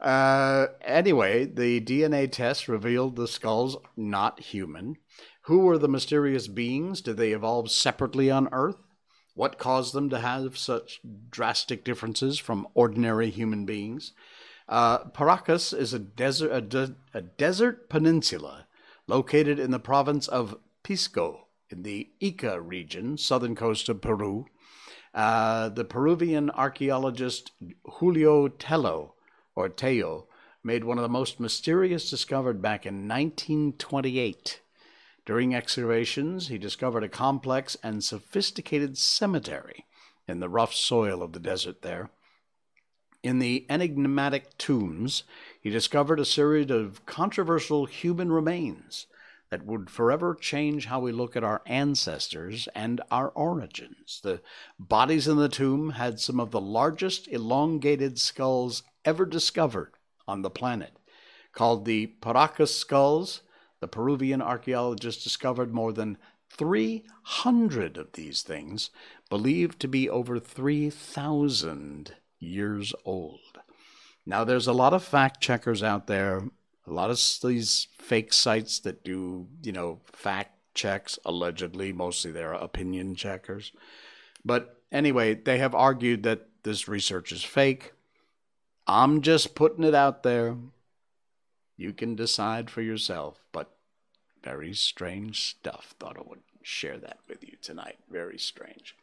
Uh, 0.00 0.66
anyway, 0.82 1.44
the 1.44 1.80
DNA 1.80 2.30
test 2.30 2.68
revealed 2.68 3.16
the 3.16 3.28
skulls 3.28 3.76
not 3.96 4.40
human. 4.40 4.96
Who 5.42 5.60
were 5.60 5.78
the 5.78 5.88
mysterious 5.88 6.48
beings? 6.48 7.00
Did 7.00 7.16
they 7.18 7.32
evolve 7.32 7.70
separately 7.70 8.30
on 8.30 8.48
Earth? 8.52 8.76
What 9.34 9.58
caused 9.58 9.92
them 9.94 10.10
to 10.10 10.18
have 10.18 10.56
such 10.56 11.00
drastic 11.30 11.84
differences 11.84 12.38
from 12.38 12.66
ordinary 12.74 13.30
human 13.30 13.66
beings? 13.66 14.12
Uh, 14.68 15.04
Paracas 15.10 15.72
is 15.72 15.92
a 15.92 15.98
desert, 15.98 16.50
a, 16.52 16.60
de- 16.60 16.96
a 17.14 17.22
desert 17.22 17.88
peninsula 17.88 18.66
located 19.06 19.58
in 19.58 19.70
the 19.70 19.78
province 19.78 20.26
of 20.26 20.58
Pisco 20.82 21.46
in 21.70 21.82
the 21.82 22.10
Ica 22.20 22.60
region, 22.62 23.16
southern 23.16 23.54
coast 23.54 23.88
of 23.88 24.00
Peru. 24.00 24.46
Uh, 25.14 25.68
the 25.68 25.84
Peruvian 25.84 26.50
archaeologist 26.50 27.52
Julio 27.84 28.48
Tello, 28.48 29.14
or 29.54 29.68
Tello, 29.68 30.26
made 30.62 30.84
one 30.84 30.98
of 30.98 31.02
the 31.02 31.08
most 31.08 31.38
mysterious 31.40 32.10
discovered 32.10 32.60
back 32.60 32.84
in 32.84 33.08
1928. 33.08 34.60
During 35.24 35.54
excavations, 35.54 36.48
he 36.48 36.58
discovered 36.58 37.04
a 37.04 37.08
complex 37.08 37.76
and 37.82 38.02
sophisticated 38.02 38.98
cemetery 38.98 39.86
in 40.28 40.40
the 40.40 40.48
rough 40.48 40.74
soil 40.74 41.22
of 41.22 41.32
the 41.32 41.40
desert 41.40 41.82
there. 41.82 42.10
In 43.22 43.38
the 43.38 43.66
enigmatic 43.68 44.56
tombs, 44.58 45.24
he 45.60 45.70
discovered 45.70 46.20
a 46.20 46.24
series 46.24 46.70
of 46.70 47.04
controversial 47.06 47.86
human 47.86 48.30
remains 48.30 49.06
that 49.50 49.64
would 49.64 49.90
forever 49.90 50.34
change 50.34 50.86
how 50.86 51.00
we 51.00 51.12
look 51.12 51.36
at 51.36 51.44
our 51.44 51.62
ancestors 51.66 52.68
and 52.74 53.00
our 53.10 53.28
origins. 53.30 54.20
The 54.22 54.42
bodies 54.78 55.28
in 55.28 55.36
the 55.36 55.48
tomb 55.48 55.90
had 55.90 56.20
some 56.20 56.40
of 56.40 56.50
the 56.50 56.60
largest 56.60 57.28
elongated 57.28 58.18
skulls 58.18 58.82
ever 59.04 59.24
discovered 59.24 59.92
on 60.26 60.42
the 60.42 60.50
planet. 60.50 60.96
Called 61.52 61.84
the 61.84 62.08
Paracas 62.20 62.76
skulls, 62.76 63.42
the 63.80 63.88
Peruvian 63.88 64.42
archaeologists 64.42 65.22
discovered 65.22 65.72
more 65.72 65.92
than 65.92 66.18
300 66.50 67.96
of 67.96 68.12
these 68.12 68.42
things, 68.42 68.90
believed 69.28 69.80
to 69.80 69.88
be 69.88 70.08
over 70.08 70.38
3,000 70.38 72.14
years 72.38 72.94
old. 73.04 73.40
Now, 74.24 74.44
there's 74.44 74.66
a 74.66 74.72
lot 74.72 74.92
of 74.92 75.04
fact 75.04 75.40
checkers 75.40 75.82
out 75.82 76.06
there 76.06 76.42
a 76.86 76.92
lot 76.92 77.10
of 77.10 77.20
these 77.42 77.88
fake 77.98 78.32
sites 78.32 78.78
that 78.80 79.02
do, 79.02 79.48
you 79.62 79.72
know, 79.72 80.00
fact 80.12 80.52
checks, 80.74 81.18
allegedly, 81.24 81.92
mostly 81.92 82.30
they're 82.30 82.52
opinion 82.52 83.16
checkers. 83.16 83.72
But 84.44 84.80
anyway, 84.92 85.34
they 85.34 85.58
have 85.58 85.74
argued 85.74 86.22
that 86.22 86.46
this 86.62 86.86
research 86.86 87.32
is 87.32 87.42
fake. 87.42 87.92
I'm 88.86 89.20
just 89.20 89.54
putting 89.56 89.84
it 89.84 89.94
out 89.94 90.22
there. 90.22 90.56
You 91.76 91.92
can 91.92 92.14
decide 92.14 92.70
for 92.70 92.82
yourself, 92.82 93.44
but 93.52 93.72
very 94.42 94.72
strange 94.72 95.42
stuff. 95.42 95.94
Thought 95.98 96.18
I 96.18 96.22
would 96.24 96.42
share 96.62 96.98
that 96.98 97.18
with 97.28 97.42
you 97.42 97.56
tonight. 97.60 97.96
Very 98.08 98.38
strange. 98.38 98.94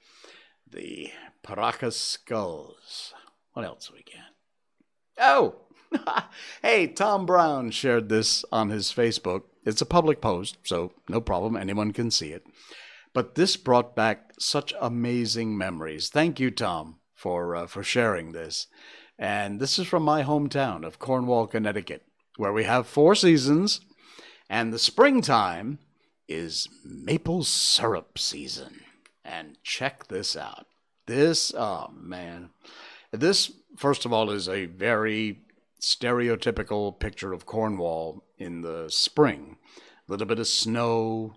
the 0.74 1.12
Paracas 1.44 1.94
skulls. 1.98 3.14
What 3.54 3.66
else 3.66 3.92
we 3.92 4.04
got? 4.04 4.34
Oh, 5.20 5.56
hey, 6.62 6.88
Tom 6.88 7.26
Brown 7.26 7.72
shared 7.72 8.10
this 8.10 8.44
on 8.52 8.70
his 8.70 8.92
Facebook. 8.92 9.44
It's 9.66 9.82
a 9.82 9.86
public 9.86 10.22
post, 10.22 10.58
so 10.64 10.92
no 11.08 11.22
problem. 11.22 11.56
Anyone 11.56 11.94
can 11.94 12.12
see 12.12 12.32
it. 12.32 12.44
But 13.14 13.36
this 13.36 13.56
brought 13.56 13.96
back 13.96 14.32
such 14.40 14.74
amazing 14.82 15.58
memories. 15.58 16.10
Thank 16.10 16.40
you, 16.40 16.50
Tom, 16.50 17.00
for 17.16 17.56
uh, 17.56 17.68
for 17.68 17.84
sharing 17.84 18.32
this. 18.32 18.68
And 19.20 19.60
this 19.60 19.78
is 19.78 19.88
from 19.88 20.04
my 20.04 20.24
hometown 20.24 20.84
of 20.84 21.00
Cornwall, 21.00 21.46
Connecticut, 21.46 22.04
where 22.38 22.52
we 22.52 22.64
have 22.64 22.88
four 22.88 23.14
seasons, 23.14 23.82
and 24.50 24.74
the 24.74 24.80
springtime 24.80 25.78
is 26.28 26.68
maple 26.84 27.44
syrup 27.44 28.18
season. 28.18 28.82
And 29.24 29.58
check 29.64 30.08
this 30.08 30.36
out. 30.36 30.66
This, 31.06 31.54
oh 31.54 31.92
man, 31.96 32.50
this 33.14 33.52
first 33.78 34.06
of 34.06 34.14
all 34.14 34.30
is 34.32 34.50
a 34.50 34.66
very 34.66 35.40
stereotypical 35.80 36.98
picture 36.98 37.34
of 37.34 37.46
Cornwall 37.46 38.24
in 38.38 38.62
the 38.62 38.90
spring. 38.90 39.58
A 40.08 40.12
little 40.12 40.28
bit 40.28 40.40
of 40.40 40.48
snow, 40.48 41.36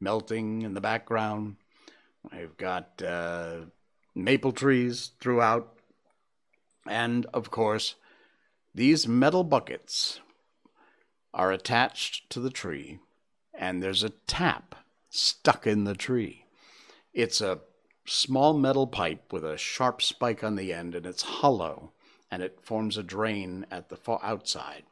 melting 0.00 0.62
in 0.62 0.74
the 0.74 0.80
background. 0.80 1.56
I've 2.32 2.56
got 2.56 3.02
uh, 3.02 3.56
maple 4.14 4.52
trees 4.52 5.12
throughout. 5.20 5.76
And 6.86 7.26
of 7.32 7.50
course, 7.50 7.94
these 8.74 9.08
metal 9.08 9.44
buckets 9.44 10.20
are 11.32 11.52
attached 11.52 12.30
to 12.30 12.40
the 12.40 12.50
tree, 12.50 13.00
and 13.52 13.82
there's 13.82 14.02
a 14.02 14.10
tap 14.10 14.74
stuck 15.10 15.66
in 15.66 15.84
the 15.84 15.94
tree. 15.94 16.46
It's 17.12 17.40
a 17.40 17.60
small 18.06 18.54
metal 18.54 18.86
pipe 18.86 19.32
with 19.32 19.44
a 19.44 19.56
sharp 19.56 20.02
spike 20.02 20.44
on 20.44 20.56
the 20.56 20.72
end, 20.72 20.94
and 20.94 21.06
it's 21.06 21.22
hollow, 21.22 21.92
and 22.30 22.42
it 22.42 22.60
forms 22.60 22.96
a 22.96 23.02
drain 23.02 23.66
at 23.70 23.88
the 23.88 23.96
far 23.96 24.20
outside. 24.22 24.84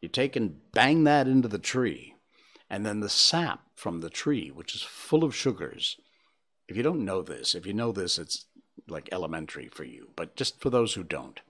You 0.00 0.08
take 0.08 0.36
and 0.36 0.60
bang 0.72 1.04
that 1.04 1.26
into 1.26 1.48
the 1.48 1.58
tree, 1.58 2.14
and 2.68 2.84
then 2.84 3.00
the 3.00 3.08
sap 3.08 3.60
from 3.74 4.00
the 4.00 4.10
tree, 4.10 4.50
which 4.50 4.74
is 4.74 4.82
full 4.82 5.24
of 5.24 5.34
sugars. 5.34 5.96
If 6.68 6.76
you 6.76 6.82
don't 6.82 7.04
know 7.04 7.22
this, 7.22 7.54
if 7.54 7.66
you 7.66 7.74
know 7.74 7.92
this, 7.92 8.18
it's 8.18 8.46
like 8.88 9.08
elementary 9.12 9.68
for 9.68 9.84
you, 9.84 10.10
but 10.16 10.36
just 10.36 10.60
for 10.60 10.70
those 10.70 10.94
who 10.94 11.02
don't. 11.02 11.40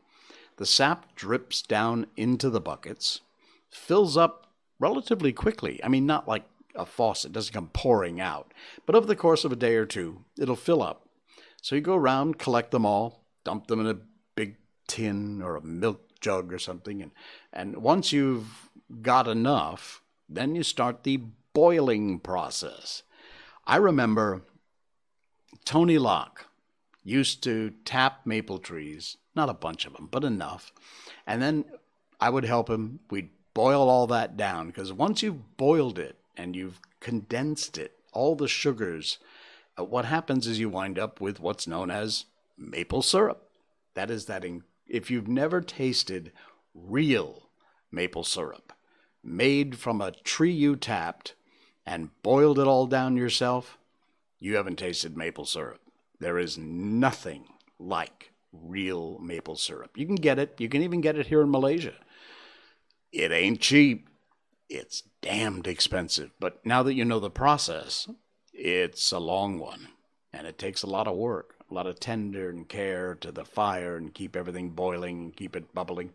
The 0.56 0.66
sap 0.66 1.14
drips 1.16 1.62
down 1.62 2.06
into 2.16 2.48
the 2.48 2.60
buckets, 2.60 3.20
fills 3.70 4.16
up 4.16 4.46
relatively 4.78 5.32
quickly. 5.32 5.80
I 5.82 5.88
mean, 5.88 6.06
not 6.06 6.28
like 6.28 6.44
a 6.74 6.86
faucet, 6.86 7.32
doesn't 7.32 7.54
come 7.54 7.70
pouring 7.72 8.20
out, 8.20 8.52
but 8.86 8.94
over 8.94 9.06
the 9.06 9.16
course 9.16 9.44
of 9.44 9.52
a 9.52 9.56
day 9.56 9.74
or 9.76 9.86
two, 9.86 10.24
it'll 10.38 10.56
fill 10.56 10.82
up. 10.82 11.03
So 11.64 11.74
you 11.74 11.80
go 11.80 11.94
around, 11.94 12.38
collect 12.38 12.72
them 12.72 12.84
all, 12.84 13.24
dump 13.42 13.68
them 13.68 13.80
in 13.80 13.86
a 13.86 13.96
big 14.36 14.56
tin 14.86 15.40
or 15.40 15.56
a 15.56 15.62
milk 15.62 16.20
jug 16.20 16.52
or 16.52 16.58
something, 16.58 17.00
and, 17.00 17.10
and 17.54 17.78
once 17.78 18.12
you've 18.12 18.68
got 19.00 19.26
enough, 19.26 20.02
then 20.28 20.54
you 20.54 20.62
start 20.62 21.04
the 21.04 21.22
boiling 21.54 22.18
process. 22.18 23.02
I 23.66 23.76
remember 23.76 24.42
Tony 25.64 25.96
Locke 25.96 26.48
used 27.02 27.42
to 27.44 27.72
tap 27.86 28.26
maple 28.26 28.58
trees, 28.58 29.16
not 29.34 29.48
a 29.48 29.54
bunch 29.54 29.86
of 29.86 29.94
them, 29.94 30.10
but 30.10 30.22
enough. 30.22 30.70
And 31.26 31.40
then 31.40 31.64
I 32.20 32.28
would 32.28 32.44
help 32.44 32.68
him. 32.68 33.00
We'd 33.08 33.30
boil 33.54 33.88
all 33.88 34.06
that 34.08 34.36
down 34.36 34.66
because 34.66 34.92
once 34.92 35.22
you've 35.22 35.56
boiled 35.56 35.98
it 35.98 36.18
and 36.36 36.54
you've 36.54 36.82
condensed 37.00 37.78
it, 37.78 37.92
all 38.12 38.36
the 38.36 38.48
sugars, 38.48 39.18
what 39.76 40.04
happens 40.04 40.46
is 40.46 40.58
you 40.58 40.68
wind 40.68 40.98
up 40.98 41.20
with 41.20 41.40
what's 41.40 41.66
known 41.66 41.90
as 41.90 42.26
maple 42.56 43.02
syrup. 43.02 43.50
That 43.94 44.10
is 44.10 44.26
that 44.26 44.44
in, 44.44 44.64
if 44.86 45.10
you've 45.10 45.28
never 45.28 45.60
tasted 45.60 46.32
real 46.74 47.48
maple 47.90 48.24
syrup 48.24 48.72
made 49.22 49.78
from 49.78 50.00
a 50.00 50.10
tree 50.10 50.52
you 50.52 50.76
tapped 50.76 51.34
and 51.86 52.10
boiled 52.22 52.58
it 52.58 52.66
all 52.66 52.86
down 52.86 53.16
yourself, 53.16 53.78
you 54.38 54.56
haven't 54.56 54.76
tasted 54.76 55.16
maple 55.16 55.46
syrup. 55.46 55.80
There 56.20 56.38
is 56.38 56.58
nothing 56.58 57.46
like 57.78 58.32
real 58.52 59.18
maple 59.18 59.56
syrup. 59.56 59.96
You 59.96 60.06
can 60.06 60.16
get 60.16 60.38
it, 60.38 60.54
you 60.58 60.68
can 60.68 60.82
even 60.82 61.00
get 61.00 61.16
it 61.16 61.26
here 61.26 61.42
in 61.42 61.50
Malaysia. 61.50 61.94
It 63.12 63.32
ain't 63.32 63.60
cheap, 63.60 64.08
it's 64.68 65.02
damned 65.22 65.66
expensive. 65.66 66.32
But 66.38 66.64
now 66.64 66.82
that 66.82 66.94
you 66.94 67.04
know 67.04 67.20
the 67.20 67.30
process, 67.30 68.08
it's 68.54 69.12
a 69.12 69.18
long 69.18 69.58
one 69.58 69.88
and 70.32 70.46
it 70.46 70.58
takes 70.58 70.82
a 70.82 70.88
lot 70.88 71.06
of 71.06 71.16
work, 71.16 71.54
a 71.70 71.74
lot 71.74 71.86
of 71.86 72.00
tender 72.00 72.50
and 72.50 72.68
care 72.68 73.14
to 73.16 73.30
the 73.30 73.44
fire 73.44 73.96
and 73.96 74.14
keep 74.14 74.36
everything 74.36 74.70
boiling 74.70 75.18
and 75.18 75.36
keep 75.36 75.54
it 75.56 75.74
bubbling. 75.74 76.12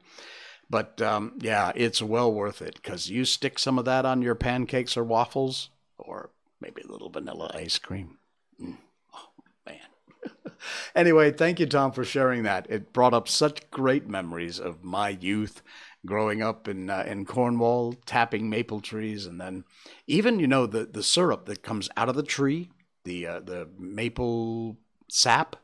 But 0.70 1.02
um, 1.02 1.34
yeah, 1.40 1.72
it's 1.76 2.02
well 2.02 2.32
worth 2.32 2.62
it 2.62 2.76
because 2.76 3.10
you 3.10 3.26
stick 3.26 3.58
some 3.58 3.80
of 3.80 3.86
that 3.86 4.06
on 4.06 4.22
your 4.22 4.36
pancakes 4.36 4.96
or 4.96 5.04
waffles, 5.04 5.70
or 5.98 6.30
maybe 6.62 6.82
a 6.82 6.92
little 6.92 7.10
vanilla 7.10 7.50
ice 7.56 7.80
cream. 7.80 8.18
Mm. 8.62 8.78
Oh, 9.16 9.30
man. 9.66 10.54
anyway, 10.96 11.32
thank 11.32 11.60
you, 11.60 11.66
Tom, 11.66 11.92
for 11.92 12.04
sharing 12.04 12.44
that. 12.44 12.68
It 12.70 12.94
brought 12.94 13.16
up 13.16 13.28
such 13.28 13.72
great 13.72 14.08
memories 14.08 14.60
of 14.60 14.84
my 14.84 15.10
youth 15.10 15.64
growing 16.06 16.42
up 16.42 16.68
in 16.68 16.90
uh, 16.90 17.04
in 17.08 17.26
Cornwall, 17.26 17.94
tapping 18.06 18.50
maple 18.50 18.82
trees, 18.82 19.26
and 19.26 19.40
then 19.40 19.64
even 20.08 20.40
you 20.40 20.48
know 20.48 20.66
the 20.66 20.86
the 20.86 21.04
syrup 21.04 21.46
that 21.46 21.64
comes 21.64 21.90
out 21.98 22.10
of 22.10 22.16
the 22.16 22.24
tree, 22.24 22.70
the 23.04 23.26
uh, 23.26 23.40
the 23.40 23.70
maple 23.78 24.78
sap 25.10 25.56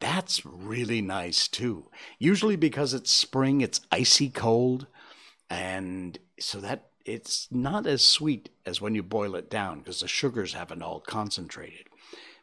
that's 0.00 0.44
really 0.44 1.00
nice 1.00 1.48
too. 1.48 1.90
Usually 2.18 2.56
because 2.56 2.92
it's 2.92 3.10
spring, 3.10 3.60
it's 3.60 3.80
icy 3.90 4.28
cold, 4.28 4.86
and 5.48 6.18
so 6.38 6.60
that 6.60 6.90
it's 7.04 7.48
not 7.50 7.86
as 7.86 8.04
sweet 8.04 8.50
as 8.66 8.80
when 8.80 8.94
you 8.94 9.02
boil 9.02 9.34
it 9.36 9.48
down 9.48 9.78
because 9.78 10.00
the 10.00 10.08
sugars 10.08 10.52
haven't 10.52 10.82
all 10.82 11.00
concentrated. 11.00 11.86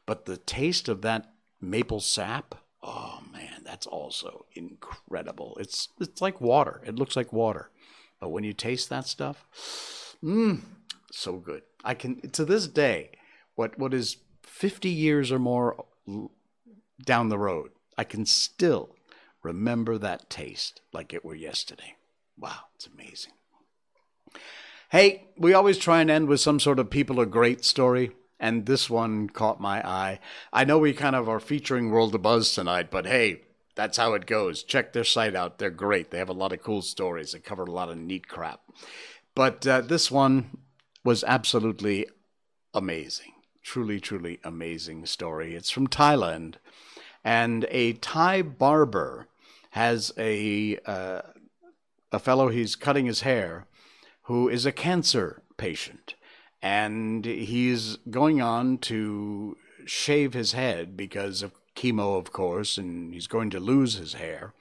But 0.05 0.25
the 0.25 0.37
taste 0.37 0.89
of 0.89 1.01
that 1.01 1.33
maple 1.61 1.99
sap, 1.99 2.55
oh 2.83 3.19
man, 3.31 3.61
that's 3.63 3.87
also 3.87 4.45
incredible. 4.53 5.57
It's 5.59 5.89
it's 5.99 6.21
like 6.21 6.41
water. 6.41 6.81
It 6.85 6.95
looks 6.95 7.15
like 7.15 7.33
water. 7.33 7.69
But 8.19 8.29
when 8.29 8.43
you 8.43 8.53
taste 8.53 8.89
that 8.89 9.07
stuff, 9.07 9.45
mmm, 10.23 10.61
so 11.11 11.37
good. 11.37 11.63
I 11.83 11.93
can 11.93 12.21
to 12.31 12.45
this 12.45 12.67
day, 12.67 13.11
what 13.55 13.79
what 13.79 13.93
is 13.93 14.17
50 14.43 14.89
years 14.89 15.31
or 15.31 15.39
more 15.39 15.85
down 17.03 17.29
the 17.29 17.37
road. 17.37 17.71
I 17.97 18.03
can 18.03 18.25
still 18.25 18.95
remember 19.41 19.97
that 19.97 20.29
taste 20.29 20.81
like 20.91 21.13
it 21.13 21.25
were 21.25 21.35
yesterday. 21.35 21.95
Wow, 22.37 22.65
it's 22.75 22.87
amazing. 22.87 23.33
Hey, 24.89 25.27
we 25.37 25.53
always 25.53 25.77
try 25.77 26.01
and 26.01 26.09
end 26.09 26.27
with 26.27 26.39
some 26.39 26.59
sort 26.59 26.79
of 26.79 26.89
people 26.89 27.19
are 27.19 27.25
great 27.25 27.65
story, 27.65 28.11
and 28.43 28.65
this 28.65 28.89
one 28.89 29.29
caught 29.29 29.61
my 29.61 29.87
eye. 29.87 30.19
I 30.51 30.65
know 30.65 30.77
we 30.77 30.93
kind 30.93 31.15
of 31.15 31.29
are 31.29 31.39
featuring 31.39 31.89
World 31.89 32.13
of 32.13 32.21
Buzz 32.21 32.53
tonight, 32.53 32.91
but 32.91 33.05
hey, 33.05 33.41
that's 33.73 33.97
how 33.97 34.13
it 34.13 34.25
goes. 34.25 34.63
Check 34.63 34.93
their 34.93 35.05
site 35.05 35.35
out. 35.35 35.57
They're 35.57 35.71
great. 35.71 36.11
They 36.11 36.17
have 36.19 36.29
a 36.29 36.33
lot 36.33 36.51
of 36.51 36.61
cool 36.61 36.81
stories. 36.81 37.31
They 37.31 37.39
cover 37.39 37.63
a 37.63 37.71
lot 37.71 37.89
of 37.89 37.97
neat 37.97 38.27
crap. 38.27 38.59
But 39.33 39.65
uh, 39.65 39.81
this 39.81 40.11
one 40.11 40.57
was 41.05 41.23
absolutely 41.23 42.05
amazing. 42.73 43.31
Truly, 43.63 43.99
truly 44.01 44.39
amazing 44.43 45.05
story. 45.05 45.55
It's 45.55 45.71
from 45.71 45.87
Thailand 45.87 46.55
and 47.23 47.65
a 47.71 47.93
Thai 47.93 48.41
barber 48.41 49.27
has 49.71 50.11
a 50.17 50.77
uh, 50.85 51.21
a 52.11 52.19
fellow 52.19 52.49
he's 52.49 52.75
cutting 52.75 53.05
his 53.05 53.21
hair 53.21 53.65
who 54.23 54.47
is 54.49 54.65
a 54.65 54.71
cancer 54.71 55.41
patient, 55.57 56.15
and 56.63 57.25
he's 57.25 57.97
going 58.09 58.41
on 58.41 58.79
to 58.79 59.57
shave 59.85 60.33
his 60.33 60.53
head 60.53 60.97
because 60.97 61.43
of 61.43 61.51
chemo, 61.75 62.17
of 62.17 62.31
course, 62.31 62.77
and 62.77 63.13
he's 63.13 63.27
going 63.27 63.51
to 63.51 63.59
lose 63.59 63.95
his 63.95 64.13
hair. 64.13 64.53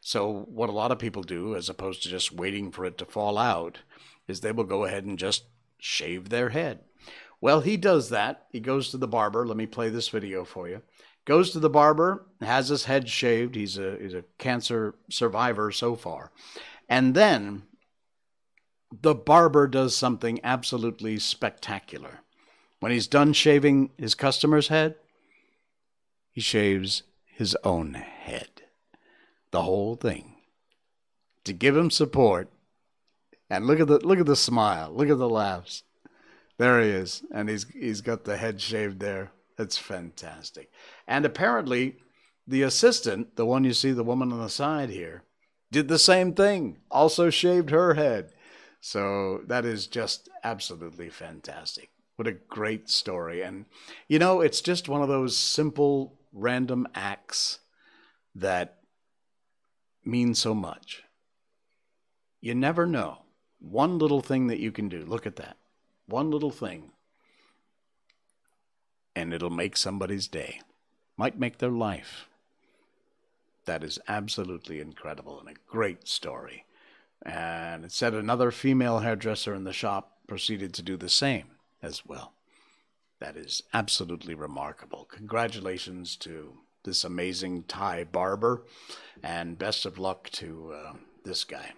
So, 0.00 0.46
what 0.48 0.70
a 0.70 0.72
lot 0.72 0.90
of 0.90 0.98
people 0.98 1.22
do, 1.22 1.54
as 1.54 1.68
opposed 1.68 2.02
to 2.02 2.08
just 2.08 2.32
waiting 2.32 2.72
for 2.72 2.86
it 2.86 2.96
to 2.98 3.04
fall 3.04 3.36
out, 3.36 3.80
is 4.26 4.40
they 4.40 4.52
will 4.52 4.64
go 4.64 4.84
ahead 4.84 5.04
and 5.04 5.18
just 5.18 5.44
shave 5.78 6.30
their 6.30 6.48
head. 6.48 6.80
Well, 7.42 7.60
he 7.60 7.76
does 7.76 8.08
that. 8.08 8.46
He 8.50 8.60
goes 8.60 8.90
to 8.90 8.96
the 8.96 9.06
barber. 9.06 9.46
Let 9.46 9.56
me 9.56 9.66
play 9.66 9.90
this 9.90 10.08
video 10.08 10.44
for 10.44 10.68
you 10.68 10.80
goes 11.24 11.50
to 11.50 11.60
the 11.60 11.70
barber, 11.70 12.26
has 12.40 12.68
his 12.68 12.84
head 12.84 13.08
shaved. 13.08 13.54
He's 13.54 13.78
a 13.78 13.96
he's 14.00 14.14
a 14.14 14.24
cancer 14.38 14.94
survivor 15.08 15.70
so 15.70 15.94
far, 15.94 16.32
and 16.88 17.14
then 17.14 17.62
the 18.92 19.14
barber 19.14 19.66
does 19.66 19.94
something 19.94 20.40
absolutely 20.42 21.18
spectacular. 21.18 22.20
When 22.80 22.92
he's 22.92 23.06
done 23.06 23.32
shaving 23.32 23.90
his 23.98 24.14
customer's 24.14 24.68
head, 24.68 24.96
he 26.32 26.40
shaves 26.40 27.02
his 27.26 27.56
own 27.64 27.94
head, 27.94 28.62
the 29.50 29.62
whole 29.62 29.96
thing, 29.96 30.36
to 31.44 31.52
give 31.52 31.76
him 31.76 31.90
support. 31.90 32.50
And 33.48 33.66
look 33.66 33.80
at 33.80 33.88
the 33.88 33.98
look 33.98 34.20
at 34.20 34.26
the 34.26 34.36
smile, 34.36 34.92
look 34.94 35.10
at 35.10 35.18
the 35.18 35.28
laughs. 35.28 35.82
There 36.56 36.80
he 36.80 36.88
is, 36.88 37.24
and 37.32 37.48
he's 37.48 37.66
he's 37.68 38.00
got 38.00 38.24
the 38.24 38.36
head 38.36 38.60
shaved 38.60 39.00
there 39.00 39.32
That's 39.56 39.76
fantastic. 39.76 40.70
And 41.06 41.26
apparently, 41.26 41.96
the 42.46 42.62
assistant, 42.62 43.36
the 43.36 43.46
one 43.46 43.64
you 43.64 43.72
see, 43.72 43.90
the 43.90 44.04
woman 44.04 44.32
on 44.32 44.38
the 44.38 44.48
side 44.48 44.90
here, 44.90 45.24
did 45.72 45.88
the 45.88 45.98
same 45.98 46.32
thing, 46.32 46.78
also 46.90 47.28
shaved 47.28 47.70
her 47.70 47.94
head. 47.94 48.32
So 48.80 49.42
that 49.46 49.64
is 49.64 49.86
just 49.86 50.28
absolutely 50.42 51.10
fantastic. 51.10 51.90
What 52.16 52.26
a 52.26 52.32
great 52.32 52.88
story. 52.88 53.42
And, 53.42 53.66
you 54.08 54.18
know, 54.18 54.40
it's 54.40 54.60
just 54.60 54.88
one 54.88 55.02
of 55.02 55.08
those 55.08 55.36
simple, 55.36 56.18
random 56.32 56.86
acts 56.94 57.60
that 58.34 58.78
mean 60.04 60.34
so 60.34 60.54
much. 60.54 61.02
You 62.40 62.54
never 62.54 62.86
know. 62.86 63.18
One 63.58 63.98
little 63.98 64.22
thing 64.22 64.46
that 64.46 64.60
you 64.60 64.72
can 64.72 64.88
do, 64.88 65.04
look 65.04 65.26
at 65.26 65.36
that. 65.36 65.56
One 66.06 66.30
little 66.30 66.50
thing, 66.50 66.92
and 69.14 69.34
it'll 69.34 69.50
make 69.50 69.76
somebody's 69.76 70.26
day, 70.26 70.60
might 71.16 71.38
make 71.38 71.58
their 71.58 71.70
life. 71.70 72.26
That 73.66 73.84
is 73.84 73.98
absolutely 74.08 74.80
incredible 74.80 75.38
and 75.38 75.48
a 75.48 75.60
great 75.68 76.08
story. 76.08 76.64
And 77.24 77.84
it 77.84 77.92
said 77.92 78.14
another 78.14 78.50
female 78.50 79.00
hairdresser 79.00 79.54
in 79.54 79.64
the 79.64 79.72
shop 79.72 80.18
proceeded 80.26 80.72
to 80.74 80.82
do 80.82 80.96
the 80.96 81.08
same 81.08 81.46
as 81.82 82.06
well. 82.06 82.32
That 83.18 83.36
is 83.36 83.62
absolutely 83.74 84.34
remarkable. 84.34 85.06
Congratulations 85.10 86.16
to 86.16 86.54
this 86.84 87.04
amazing 87.04 87.64
Thai 87.64 88.04
barber, 88.04 88.64
and 89.22 89.58
best 89.58 89.84
of 89.84 89.98
luck 89.98 90.30
to 90.30 90.72
uh, 90.74 90.92
this 91.24 91.44
guy 91.44 91.72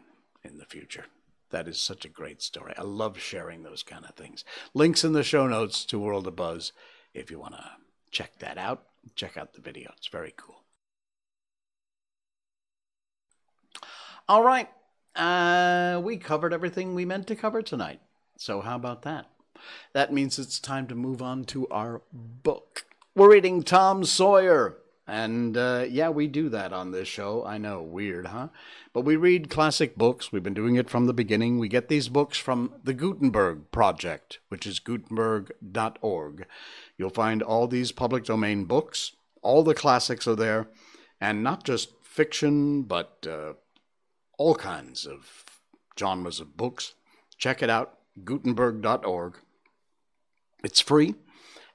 in 0.44 0.58
the 0.58 0.64
future. 0.64 1.06
That 1.50 1.68
is 1.68 1.80
such 1.80 2.04
a 2.04 2.08
great 2.08 2.40
story. 2.40 2.72
I 2.78 2.82
love 2.82 3.18
sharing 3.18 3.62
those 3.62 3.82
kind 3.82 4.04
of 4.04 4.14
things. 4.14 4.44
Links 4.74 5.04
in 5.04 5.12
the 5.12 5.24
show 5.24 5.46
notes 5.46 5.84
to 5.86 5.98
World 5.98 6.26
of 6.26 6.36
Buzz 6.36 6.72
if 7.12 7.30
you 7.30 7.38
want 7.38 7.54
to 7.54 7.64
check 8.10 8.38
that 8.38 8.58
out. 8.58 8.84
Check 9.16 9.36
out 9.36 9.54
the 9.54 9.60
video, 9.60 9.92
it's 9.96 10.06
very 10.06 10.32
cool. 10.36 10.62
All 14.28 14.44
right, 14.44 14.68
uh, 15.16 16.00
we 16.02 16.16
covered 16.16 16.52
everything 16.52 16.94
we 16.94 17.04
meant 17.04 17.26
to 17.28 17.36
cover 17.36 17.62
tonight. 17.62 18.00
So, 18.36 18.60
how 18.60 18.76
about 18.76 19.02
that? 19.02 19.26
That 19.92 20.12
means 20.12 20.38
it's 20.38 20.58
time 20.58 20.86
to 20.88 20.94
move 20.94 21.22
on 21.22 21.44
to 21.46 21.68
our 21.68 22.02
book. 22.12 22.86
We're 23.14 23.32
reading 23.32 23.62
Tom 23.62 24.04
Sawyer. 24.04 24.78
And 25.06 25.56
uh, 25.56 25.84
yeah, 25.88 26.10
we 26.10 26.28
do 26.28 26.48
that 26.50 26.72
on 26.72 26.92
this 26.92 27.08
show. 27.08 27.44
I 27.44 27.58
know, 27.58 27.82
weird, 27.82 28.28
huh? 28.28 28.48
But 28.92 29.04
we 29.04 29.16
read 29.16 29.50
classic 29.50 29.96
books. 29.96 30.30
We've 30.30 30.42
been 30.42 30.54
doing 30.54 30.76
it 30.76 30.88
from 30.88 31.06
the 31.06 31.12
beginning. 31.12 31.58
We 31.58 31.68
get 31.68 31.88
these 31.88 32.08
books 32.08 32.38
from 32.38 32.72
the 32.84 32.94
Gutenberg 32.94 33.70
Project, 33.72 34.38
which 34.48 34.66
is 34.66 34.78
gutenberg.org. 34.78 36.46
You'll 36.96 37.10
find 37.10 37.42
all 37.42 37.66
these 37.66 37.90
public 37.90 38.24
domain 38.24 38.64
books. 38.64 39.12
All 39.42 39.64
the 39.64 39.74
classics 39.74 40.28
are 40.28 40.36
there. 40.36 40.68
And 41.20 41.42
not 41.42 41.64
just 41.64 41.90
fiction, 42.02 42.82
but 42.82 43.26
uh, 43.28 43.54
all 44.42 44.56
kinds 44.56 45.06
of 45.06 45.44
genres 45.96 46.40
of 46.40 46.56
books. 46.56 46.94
Check 47.38 47.62
it 47.62 47.70
out, 47.70 47.98
gutenberg.org. 48.24 49.36
It's 50.64 50.80
free 50.80 51.14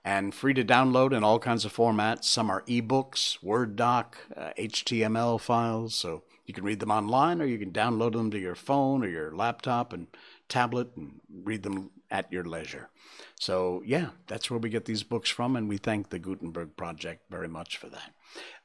and 0.04 0.36
free 0.36 0.54
to 0.54 0.66
download 0.66 1.16
in 1.16 1.24
all 1.24 1.40
kinds 1.40 1.64
of 1.64 1.74
formats. 1.74 2.26
Some 2.26 2.50
are 2.50 2.64
ebooks, 2.64 3.42
Word 3.42 3.78
doc, 3.78 4.18
uh, 4.36 4.50
HTML 4.58 5.40
files, 5.40 5.96
so 5.96 6.24
you 6.46 6.54
can 6.54 6.66
read 6.66 6.82
them 6.82 6.92
online 6.92 7.42
or 7.42 7.46
you 7.46 7.58
can 7.58 7.72
download 7.72 8.12
them 8.12 8.32
to 8.32 8.38
your 8.38 8.56
phone 8.56 9.02
or 9.02 9.08
your 9.08 9.34
laptop 9.34 9.94
and 9.94 10.08
tablet 10.50 10.90
and 10.98 11.22
read 11.32 11.64
them 11.64 11.92
at 12.12 12.30
your 12.34 12.44
leisure. 12.44 12.90
So, 13.40 13.82
yeah, 13.86 14.10
that's 14.28 14.52
where 14.52 14.60
we 14.60 14.70
get 14.70 14.84
these 14.84 15.04
books 15.04 15.30
from, 15.30 15.56
and 15.56 15.70
we 15.70 15.78
thank 15.78 16.10
the 16.10 16.20
Gutenberg 16.20 16.76
Project 16.76 17.24
very 17.30 17.48
much 17.48 17.78
for 17.78 17.88
that. 17.88 18.12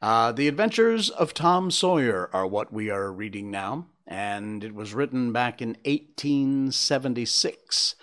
Uh, 0.00 0.32
the 0.32 0.48
Adventures 0.48 1.08
of 1.08 1.34
Tom 1.34 1.70
Sawyer 1.70 2.30
are 2.32 2.46
what 2.46 2.72
we 2.72 2.90
are 2.90 3.12
reading 3.12 3.50
now, 3.50 3.86
and 4.06 4.64
it 4.64 4.74
was 4.74 4.94
written 4.94 5.32
back 5.32 5.62
in 5.62 5.76
1876 5.84 7.94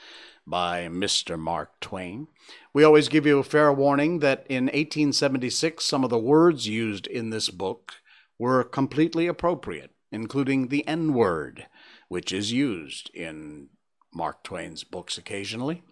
by 0.46 0.88
Mr. 0.88 1.38
Mark 1.38 1.80
Twain. 1.80 2.28
We 2.74 2.84
always 2.84 3.10
give 3.10 3.26
you 3.26 3.40
a 3.40 3.44
fair 3.44 3.72
warning 3.72 4.20
that 4.20 4.46
in 4.50 4.66
1876, 4.66 5.86
some 5.86 6.04
of 6.04 6.10
the 6.10 6.18
words 6.18 6.68
used 6.68 7.08
in 7.08 7.30
this 7.30 7.50
book 7.50 7.94
were 8.38 8.64
completely 8.64 9.28
appropriate, 9.28 9.92
including 10.12 10.68
the 10.68 10.88
N 10.88 11.14
word, 11.14 11.68
which 12.08 12.32
is 12.32 12.52
used 12.52 13.12
in 13.14 13.70
Mark 14.14 14.44
Twain's 14.44 14.84
books 14.84 15.18
occasionally. 15.18 15.84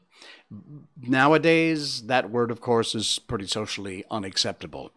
Nowadays, 1.00 2.08
that 2.08 2.32
word, 2.32 2.50
of 2.50 2.62
course, 2.62 2.96
is 2.96 3.20
pretty 3.20 3.46
socially 3.46 4.04
unacceptable. 4.10 4.92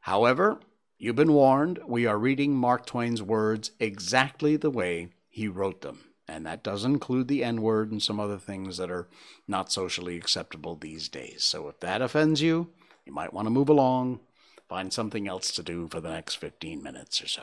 However, 0.00 0.60
you've 1.02 1.16
been 1.16 1.32
warned, 1.32 1.80
we 1.84 2.06
are 2.06 2.16
reading 2.16 2.54
Mark 2.54 2.86
Twain's 2.86 3.20
words 3.20 3.72
exactly 3.80 4.56
the 4.56 4.70
way 4.70 5.08
he 5.28 5.48
wrote 5.48 5.80
them. 5.80 5.98
And 6.28 6.46
that 6.46 6.62
does 6.62 6.84
include 6.84 7.26
the 7.26 7.42
N 7.42 7.60
word 7.60 7.90
and 7.90 8.00
some 8.00 8.20
other 8.20 8.38
things 8.38 8.76
that 8.76 8.88
are 8.88 9.08
not 9.48 9.72
socially 9.72 10.16
acceptable 10.16 10.76
these 10.76 11.08
days. 11.08 11.42
So 11.42 11.68
if 11.68 11.80
that 11.80 12.02
offends 12.02 12.40
you, 12.40 12.70
you 13.04 13.12
might 13.12 13.32
want 13.32 13.46
to 13.46 13.50
move 13.50 13.68
along, 13.68 14.20
find 14.68 14.92
something 14.92 15.26
else 15.26 15.50
to 15.52 15.62
do 15.64 15.88
for 15.88 16.00
the 16.00 16.10
next 16.10 16.36
15 16.36 16.80
minutes 16.80 17.20
or 17.20 17.26
so. 17.26 17.42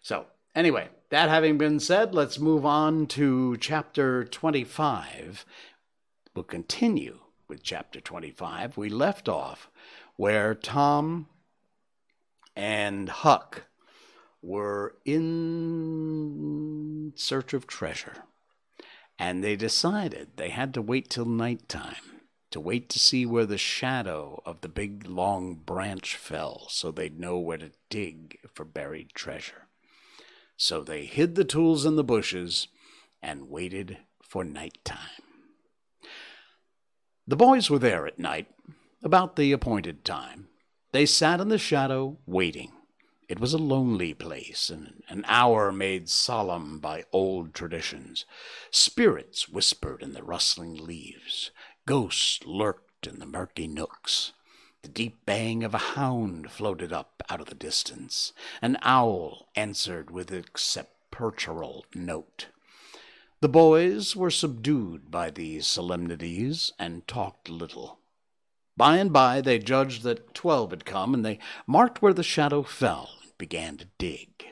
So, 0.00 0.28
anyway, 0.54 0.88
that 1.10 1.28
having 1.28 1.58
been 1.58 1.78
said, 1.80 2.14
let's 2.14 2.38
move 2.38 2.64
on 2.64 3.06
to 3.08 3.58
chapter 3.58 4.24
25. 4.24 5.44
We'll 6.34 6.44
continue 6.44 7.18
with 7.46 7.62
chapter 7.62 8.00
25. 8.00 8.78
We 8.78 8.88
left 8.88 9.28
off 9.28 9.68
where 10.16 10.54
Tom 10.54 11.26
and 12.56 13.08
Huck 13.08 13.64
were 14.42 14.96
in 15.04 17.12
search 17.14 17.52
of 17.52 17.66
treasure. 17.66 18.24
And 19.18 19.44
they 19.44 19.56
decided 19.56 20.36
they 20.36 20.50
had 20.50 20.74
to 20.74 20.82
wait 20.82 21.10
till 21.10 21.24
nighttime 21.24 21.96
to 22.50 22.60
wait 22.60 22.88
to 22.88 22.98
see 22.98 23.26
where 23.26 23.46
the 23.46 23.58
shadow 23.58 24.40
of 24.46 24.60
the 24.60 24.68
big 24.68 25.06
long 25.06 25.54
branch 25.54 26.16
fell 26.16 26.66
so 26.70 26.90
they'd 26.90 27.20
know 27.20 27.38
where 27.38 27.58
to 27.58 27.72
dig 27.90 28.38
for 28.54 28.64
buried 28.64 29.10
treasure. 29.14 29.68
So 30.56 30.82
they 30.82 31.04
hid 31.04 31.34
the 31.34 31.44
tools 31.44 31.84
in 31.84 31.96
the 31.96 32.04
bushes 32.04 32.68
and 33.20 33.50
waited 33.50 33.98
for 34.22 34.44
nighttime. 34.44 34.98
The 37.26 37.36
boys 37.36 37.68
were 37.68 37.78
there 37.78 38.06
at 38.06 38.18
night, 38.18 38.46
about 39.02 39.36
the 39.36 39.52
appointed 39.52 40.04
time. 40.04 40.48
They 40.96 41.04
sat 41.04 41.42
in 41.42 41.50
the 41.50 41.58
shadow, 41.58 42.16
waiting. 42.24 42.72
It 43.28 43.38
was 43.38 43.52
a 43.52 43.58
lonely 43.58 44.14
place, 44.14 44.70
and 44.70 45.02
an 45.10 45.26
hour 45.28 45.70
made 45.70 46.08
solemn 46.08 46.78
by 46.78 47.04
old 47.12 47.52
traditions. 47.52 48.24
Spirits 48.70 49.46
whispered 49.46 50.02
in 50.02 50.14
the 50.14 50.22
rustling 50.22 50.74
leaves, 50.74 51.50
ghosts 51.84 52.40
lurked 52.46 53.06
in 53.06 53.18
the 53.18 53.26
murky 53.26 53.66
nooks. 53.66 54.32
The 54.80 54.88
deep 54.88 55.26
baying 55.26 55.64
of 55.64 55.74
a 55.74 55.92
hound 55.98 56.50
floated 56.50 56.94
up 56.94 57.22
out 57.28 57.42
of 57.42 57.48
the 57.48 57.54
distance. 57.54 58.32
An 58.62 58.78
owl 58.80 59.50
answered 59.54 60.10
with 60.10 60.32
its 60.32 60.62
sepulchral 60.62 61.84
note. 61.94 62.46
The 63.42 63.50
boys 63.50 64.16
were 64.16 64.30
subdued 64.30 65.10
by 65.10 65.28
these 65.28 65.66
solemnities 65.66 66.72
and 66.78 67.06
talked 67.06 67.50
little. 67.50 67.98
By 68.76 68.98
and 68.98 69.12
by 69.12 69.40
they 69.40 69.58
judged 69.58 70.02
that 70.02 70.34
twelve 70.34 70.70
had 70.70 70.84
come, 70.84 71.14
and 71.14 71.24
they 71.24 71.38
marked 71.66 72.02
where 72.02 72.12
the 72.12 72.22
shadow 72.22 72.62
fell 72.62 73.10
and 73.22 73.36
began 73.38 73.76
to 73.78 73.88
dig. 73.98 74.46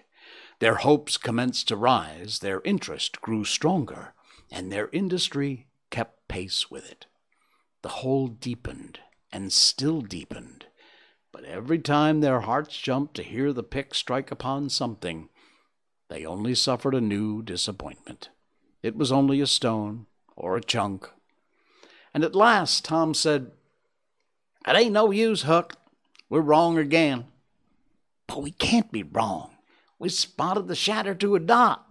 Their 0.60 0.76
hopes 0.76 1.16
commenced 1.16 1.68
to 1.68 1.76
rise, 1.76 2.38
their 2.38 2.62
interest 2.62 3.20
grew 3.20 3.44
stronger, 3.44 4.14
and 4.50 4.72
their 4.72 4.88
industry 4.92 5.66
kept 5.90 6.26
pace 6.28 6.70
with 6.70 6.90
it. 6.90 7.06
The 7.82 7.88
hole 8.00 8.28
deepened 8.28 9.00
and 9.30 9.52
still 9.52 10.00
deepened, 10.00 10.66
but 11.32 11.44
every 11.44 11.78
time 11.78 12.20
their 12.20 12.40
hearts 12.40 12.78
jumped 12.78 13.14
to 13.16 13.22
hear 13.22 13.52
the 13.52 13.62
pick 13.62 13.94
strike 13.94 14.30
upon 14.30 14.70
something, 14.70 15.28
they 16.08 16.24
only 16.24 16.54
suffered 16.54 16.94
a 16.94 17.00
new 17.00 17.42
disappointment. 17.42 18.30
It 18.82 18.96
was 18.96 19.12
only 19.12 19.40
a 19.40 19.46
stone 19.46 20.06
or 20.36 20.56
a 20.56 20.62
chunk. 20.62 21.10
And 22.14 22.24
at 22.24 22.34
last 22.34 22.84
Tom 22.84 23.12
said, 23.12 23.50
it 24.66 24.76
ain't 24.76 24.92
no 24.92 25.10
use, 25.10 25.42
Huck. 25.42 25.76
We're 26.28 26.40
wrong 26.40 26.78
again. 26.78 27.26
But 28.26 28.42
we 28.42 28.50
can't 28.50 28.90
be 28.90 29.02
wrong. 29.02 29.50
We 29.98 30.08
spotted 30.08 30.68
the 30.68 30.74
shatter 30.74 31.14
to 31.14 31.36
a 31.36 31.40
dot. 31.40 31.86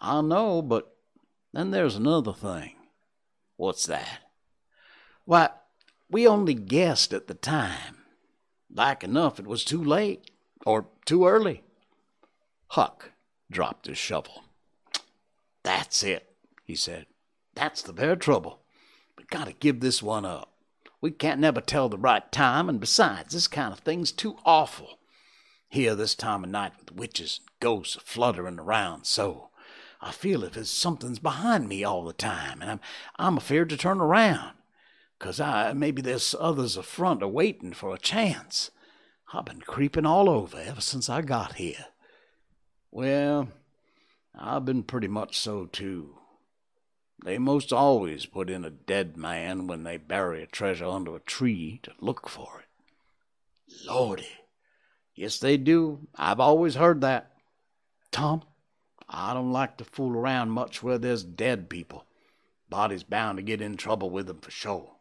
I 0.00 0.20
know, 0.20 0.62
but 0.62 0.96
then 1.52 1.70
there's 1.70 1.96
another 1.96 2.32
thing. 2.32 2.74
What's 3.56 3.86
that? 3.86 4.20
Why, 5.24 5.50
we 6.10 6.26
only 6.26 6.54
guessed 6.54 7.12
at 7.12 7.26
the 7.28 7.34
time. 7.34 7.98
Like 8.74 9.04
enough 9.04 9.38
it 9.38 9.46
was 9.46 9.64
too 9.64 9.82
late, 9.82 10.30
or 10.64 10.86
too 11.04 11.26
early. 11.26 11.62
Huck 12.68 13.10
dropped 13.50 13.86
his 13.86 13.98
shovel. 13.98 14.44
That's 15.62 16.02
it, 16.02 16.34
he 16.64 16.74
said. 16.74 17.06
That's 17.54 17.82
the 17.82 17.92
bare 17.92 18.16
trouble. 18.16 18.60
We 19.18 19.24
gotta 19.24 19.52
give 19.52 19.80
this 19.80 20.02
one 20.02 20.24
up. 20.24 20.51
We 21.02 21.10
can't 21.10 21.40
never 21.40 21.60
tell 21.60 21.88
the 21.88 21.98
right 21.98 22.30
time, 22.30 22.68
and 22.68 22.78
besides, 22.78 23.34
this 23.34 23.48
kind 23.48 23.72
of 23.72 23.80
thing's 23.80 24.12
too 24.12 24.36
awful. 24.46 25.00
Here 25.68 25.96
this 25.96 26.14
time 26.14 26.44
of 26.44 26.50
night 26.50 26.72
with 26.78 26.92
witches 26.92 27.40
and 27.40 27.48
ghosts 27.60 27.98
fluttering 28.04 28.60
around 28.60 29.04
so. 29.04 29.50
I 30.00 30.12
feel 30.12 30.44
as 30.44 30.56
if 30.56 30.66
something's 30.68 31.18
behind 31.18 31.68
me 31.68 31.82
all 31.82 32.04
the 32.04 32.12
time, 32.12 32.62
and 32.62 32.70
I'm 32.70 32.80
I'm 33.16 33.36
afeard 33.36 33.68
to 33.70 33.76
turn 33.76 34.00
around. 34.00 34.56
'Cause 35.18 35.40
I 35.40 35.72
maybe 35.72 36.02
there's 36.02 36.36
others 36.38 36.76
afront 36.76 37.22
a 37.22 37.28
waiting 37.28 37.72
for 37.72 37.92
a 37.92 37.98
chance. 37.98 38.70
I've 39.32 39.44
been 39.44 39.60
creeping 39.62 40.06
all 40.06 40.28
over 40.30 40.58
ever 40.58 40.80
since 40.80 41.08
I 41.08 41.22
got 41.22 41.54
here. 41.54 41.86
Well, 42.92 43.48
I've 44.38 44.64
been 44.64 44.84
pretty 44.84 45.08
much 45.08 45.36
so 45.38 45.66
too. 45.66 46.18
They 47.24 47.38
most 47.38 47.72
always 47.72 48.26
put 48.26 48.50
in 48.50 48.64
a 48.64 48.70
dead 48.70 49.16
man 49.16 49.66
when 49.66 49.84
they 49.84 49.96
bury 49.96 50.42
a 50.42 50.46
treasure 50.46 50.86
under 50.86 51.14
a 51.14 51.20
tree 51.20 51.78
to 51.84 51.92
look 52.00 52.28
for 52.28 52.60
it. 52.60 53.86
Lordy. 53.86 54.28
Yes, 55.14 55.38
they 55.38 55.56
do. 55.56 56.08
I've 56.16 56.40
always 56.40 56.74
heard 56.74 57.00
that. 57.02 57.30
Tom, 58.10 58.42
I 59.08 59.34
don't 59.34 59.52
like 59.52 59.76
to 59.76 59.84
fool 59.84 60.16
around 60.16 60.50
much 60.50 60.82
where 60.82 60.98
there's 60.98 61.22
dead 61.22 61.68
people. 61.70 62.06
Body's 62.68 63.04
bound 63.04 63.38
to 63.38 63.42
get 63.42 63.60
in 63.60 63.76
trouble 63.76 64.10
with 64.10 64.26
them 64.26 64.40
for 64.40 64.50
sure. 64.50 64.96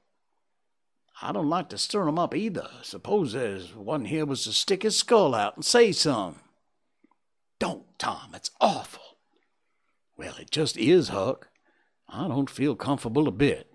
I 1.21 1.31
don't 1.31 1.49
like 1.49 1.69
to 1.69 1.77
stir 1.77 2.07
'em 2.07 2.19
up 2.19 2.35
either. 2.35 2.69
Suppose 2.81 3.33
there's 3.33 3.73
one 3.73 4.05
here 4.05 4.25
was 4.25 4.43
to 4.43 4.53
stick 4.53 4.83
his 4.83 4.97
skull 4.97 5.33
out 5.33 5.55
and 5.55 5.63
say 5.63 5.91
some. 5.91 6.39
Don't, 7.59 7.85
Tom. 7.97 8.33
It's 8.33 8.51
awful. 8.59 9.17
Well, 10.17 10.35
it 10.37 10.51
just 10.51 10.77
is, 10.77 11.09
Huck. 11.09 11.50
I 12.11 12.27
don't 12.27 12.49
feel 12.49 12.75
comfortable 12.75 13.27
a 13.27 13.31
bit. 13.31 13.71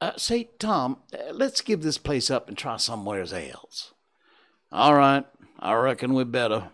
Uh, 0.00 0.12
say, 0.16 0.48
Tom, 0.58 0.98
uh, 1.12 1.32
let's 1.32 1.60
give 1.60 1.82
this 1.82 1.98
place 1.98 2.30
up 2.30 2.48
and 2.48 2.56
try 2.56 2.76
somewheres 2.76 3.32
else. 3.32 3.92
All 4.72 4.94
right, 4.94 5.24
I 5.60 5.74
reckon 5.74 6.14
we 6.14 6.24
better. 6.24 6.70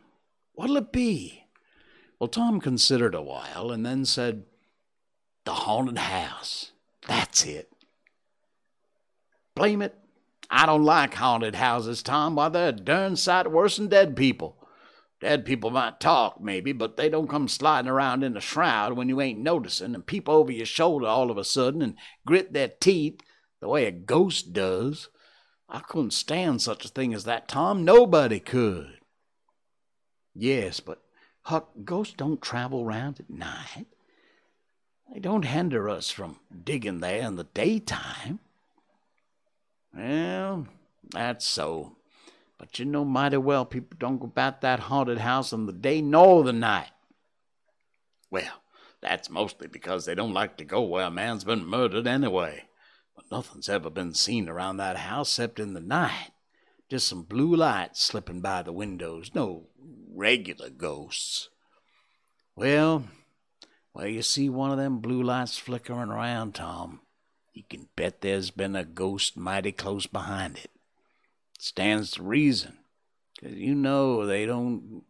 What'll 0.54 0.76
it 0.76 0.92
be? 0.92 1.44
Well, 2.18 2.28
Tom 2.28 2.60
considered 2.60 3.14
a 3.14 3.22
while 3.22 3.70
and 3.70 3.84
then 3.84 4.04
said, 4.04 4.44
The 5.44 5.52
haunted 5.52 5.98
house. 5.98 6.72
That's 7.06 7.44
it. 7.44 7.72
Blame 9.54 9.82
it. 9.82 9.94
I 10.50 10.66
don't 10.66 10.84
like 10.84 11.14
haunted 11.14 11.56
houses, 11.56 12.02
Tom. 12.02 12.36
Why, 12.36 12.48
they're 12.48 12.68
a 12.68 12.72
darn 12.72 13.16
sight 13.16 13.50
worse 13.50 13.76
than 13.76 13.88
dead 13.88 14.16
people. 14.16 14.57
Dead 15.20 15.44
people 15.44 15.70
might 15.70 15.98
talk, 15.98 16.40
maybe, 16.40 16.72
but 16.72 16.96
they 16.96 17.08
don't 17.08 17.28
come 17.28 17.48
sliding 17.48 17.90
around 17.90 18.22
in 18.22 18.36
a 18.36 18.40
shroud 18.40 18.92
when 18.92 19.08
you 19.08 19.20
ain't 19.20 19.40
noticing 19.40 19.94
and 19.94 20.06
peep 20.06 20.28
over 20.28 20.52
your 20.52 20.66
shoulder 20.66 21.06
all 21.06 21.30
of 21.30 21.36
a 21.36 21.44
sudden 21.44 21.82
and 21.82 21.96
grit 22.24 22.52
their 22.52 22.68
teeth 22.68 23.20
the 23.60 23.68
way 23.68 23.86
a 23.86 23.90
ghost 23.90 24.52
does. 24.52 25.08
I 25.68 25.80
couldn't 25.80 26.12
stand 26.12 26.62
such 26.62 26.84
a 26.84 26.88
thing 26.88 27.12
as 27.12 27.24
that, 27.24 27.48
Tom. 27.48 27.84
Nobody 27.84 28.38
could. 28.38 28.98
Yes, 30.34 30.78
but 30.78 31.02
Huck, 31.42 31.70
ghosts 31.84 32.14
don't 32.14 32.42
travel 32.42 32.84
round 32.84 33.20
at 33.20 33.30
night. 33.30 33.86
They 35.12 35.18
don't 35.18 35.46
hinder 35.46 35.88
us 35.88 36.10
from 36.10 36.38
digging 36.64 37.00
there 37.00 37.26
in 37.26 37.36
the 37.36 37.44
daytime. 37.44 38.40
Well, 39.94 40.66
that's 41.10 41.46
so. 41.46 41.96
But 42.58 42.78
you 42.78 42.84
know 42.84 43.04
mighty 43.04 43.36
well 43.36 43.64
people 43.64 43.96
don't 43.98 44.18
go 44.18 44.26
about 44.26 44.60
that 44.62 44.80
haunted 44.80 45.18
house 45.18 45.52
on 45.52 45.66
the 45.66 45.72
day 45.72 46.02
nor 46.02 46.42
the 46.42 46.52
night. 46.52 46.90
Well, 48.30 48.62
that's 49.00 49.30
mostly 49.30 49.68
because 49.68 50.04
they 50.04 50.14
don't 50.14 50.34
like 50.34 50.56
to 50.58 50.64
go 50.64 50.82
where 50.82 51.06
a 51.06 51.10
man's 51.10 51.44
been 51.44 51.64
murdered 51.64 52.06
anyway. 52.06 52.64
But 53.14 53.30
nothing's 53.30 53.68
ever 53.68 53.90
been 53.90 54.12
seen 54.12 54.48
around 54.48 54.76
that 54.78 54.96
house 54.96 55.30
except 55.30 55.60
in 55.60 55.74
the 55.74 55.80
night. 55.80 56.32
Just 56.90 57.08
some 57.08 57.22
blue 57.22 57.54
lights 57.54 58.02
slipping 58.02 58.40
by 58.40 58.62
the 58.62 58.72
windows. 58.72 59.30
No 59.34 59.68
regular 60.12 60.70
ghosts. 60.70 61.48
Well, 62.56 63.04
well, 63.94 64.06
you 64.06 64.22
see 64.22 64.48
one 64.48 64.72
of 64.72 64.78
them 64.78 64.98
blue 64.98 65.22
lights 65.22 65.58
flickering 65.58 66.10
around, 66.10 66.54
Tom. 66.54 67.00
You 67.52 67.62
can 67.68 67.88
bet 67.94 68.20
there's 68.20 68.50
been 68.50 68.74
a 68.74 68.84
ghost 68.84 69.36
mighty 69.36 69.72
close 69.72 70.06
behind 70.06 70.58
it. 70.58 70.70
Stands 71.58 72.12
to 72.12 72.22
reason, 72.22 72.78
'cause 73.40 73.52
you 73.52 73.74
know 73.74 74.24
they 74.24 74.46
don't 74.46 75.04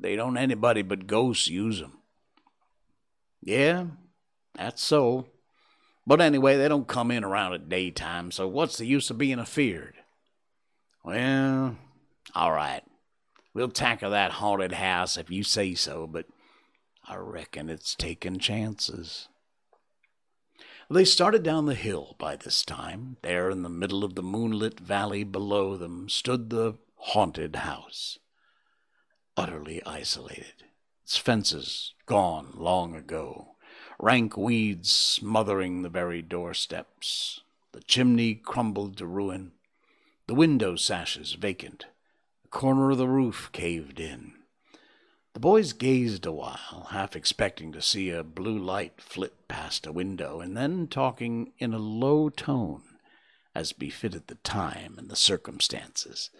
they 0.00 0.14
don't 0.16 0.36
anybody 0.36 0.82
but 0.82 1.06
ghosts 1.08 1.48
use 1.48 1.82
'em. 1.82 1.98
Yeah, 3.42 3.86
that's 4.54 4.82
so. 4.82 5.28
But 6.06 6.20
anyway, 6.20 6.56
they 6.56 6.68
don't 6.68 6.88
come 6.88 7.10
in 7.10 7.24
around 7.24 7.52
at 7.52 7.68
daytime, 7.68 8.30
so 8.30 8.48
what's 8.48 8.78
the 8.78 8.86
use 8.86 9.10
of 9.10 9.18
being 9.18 9.38
afeared? 9.38 9.96
Well, 11.04 11.76
all 12.34 12.52
right. 12.52 12.82
We'll 13.52 13.68
tackle 13.68 14.10
that 14.10 14.32
haunted 14.32 14.72
house 14.72 15.16
if 15.16 15.30
you 15.30 15.42
say 15.42 15.74
so, 15.74 16.06
but 16.06 16.26
I 17.04 17.16
reckon 17.16 17.68
it's 17.68 17.94
taking 17.94 18.38
chances. 18.38 19.28
They 20.90 21.04
started 21.04 21.42
down 21.42 21.66
the 21.66 21.74
hill 21.74 22.16
by 22.18 22.36
this 22.36 22.64
time. 22.64 23.18
There, 23.20 23.50
in 23.50 23.62
the 23.62 23.68
middle 23.68 24.04
of 24.04 24.14
the 24.14 24.22
moonlit 24.22 24.80
valley 24.80 25.22
below 25.22 25.76
them, 25.76 26.08
stood 26.08 26.48
the 26.48 26.78
haunted 26.96 27.56
house. 27.56 28.18
Utterly 29.36 29.82
isolated, 29.84 30.64
its 31.04 31.18
fences 31.18 31.92
gone 32.06 32.52
long 32.54 32.94
ago, 32.94 33.56
rank 34.00 34.38
weeds 34.38 34.90
smothering 34.90 35.82
the 35.82 35.90
very 35.90 36.22
doorsteps, 36.22 37.42
the 37.72 37.82
chimney 37.82 38.34
crumbled 38.34 38.96
to 38.96 39.06
ruin, 39.06 39.52
the 40.26 40.34
window 40.34 40.74
sashes 40.74 41.34
vacant, 41.34 41.84
the 42.42 42.48
corner 42.48 42.90
of 42.90 42.98
the 42.98 43.06
roof 43.08 43.50
caved 43.52 44.00
in. 44.00 44.37
The 45.34 45.40
boys 45.40 45.72
gazed 45.72 46.26
a 46.26 46.32
while, 46.32 46.88
half 46.90 47.14
expecting 47.14 47.70
to 47.72 47.82
see 47.82 48.10
a 48.10 48.24
blue 48.24 48.58
light 48.58 49.00
flit 49.00 49.46
past 49.46 49.86
a 49.86 49.92
window, 49.92 50.40
and 50.40 50.56
then 50.56 50.88
talking 50.88 51.52
in 51.58 51.72
a 51.72 51.78
low 51.78 52.28
tone, 52.28 52.82
as 53.54 53.72
befitted 53.72 54.26
the 54.26 54.36
time 54.36 54.96
and 54.98 55.08
the 55.08 55.16
circumstances. 55.16 56.30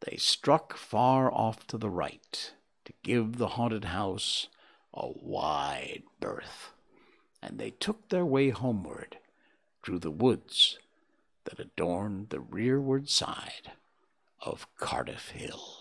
They 0.00 0.16
struck 0.16 0.76
far 0.76 1.32
off 1.32 1.66
to 1.68 1.78
the 1.78 1.90
right, 1.90 2.52
to 2.84 2.92
give 3.02 3.36
the 3.36 3.48
haunted 3.48 3.86
house 3.86 4.48
a 4.92 5.08
wide 5.08 6.02
berth, 6.18 6.72
and 7.42 7.58
they 7.58 7.70
took 7.70 8.08
their 8.08 8.26
way 8.26 8.50
homeward 8.50 9.18
through 9.82 10.00
the 10.00 10.10
woods 10.10 10.78
that 11.44 11.58
adorned 11.60 12.30
the 12.30 12.40
rearward 12.40 13.08
side 13.08 13.72
of 14.40 14.66
Cardiff 14.76 15.30
Hill. 15.30 15.79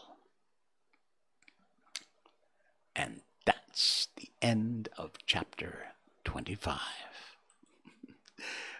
And 3.00 3.22
that's 3.45 4.10
the 4.18 4.28
end 4.41 4.89
of 4.97 5.12
chapter 5.26 5.93
25. 6.26 6.78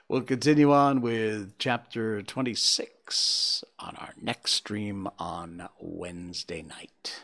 we'll 0.10 0.24
continue 0.24 0.74
on 0.74 1.00
with 1.00 1.58
chapter 1.58 2.22
26 2.22 3.64
on 3.80 3.96
our 3.96 4.14
next 4.22 4.52
stream 4.52 5.08
on 5.18 5.70
Wednesday 5.80 6.62
night. 6.62 7.24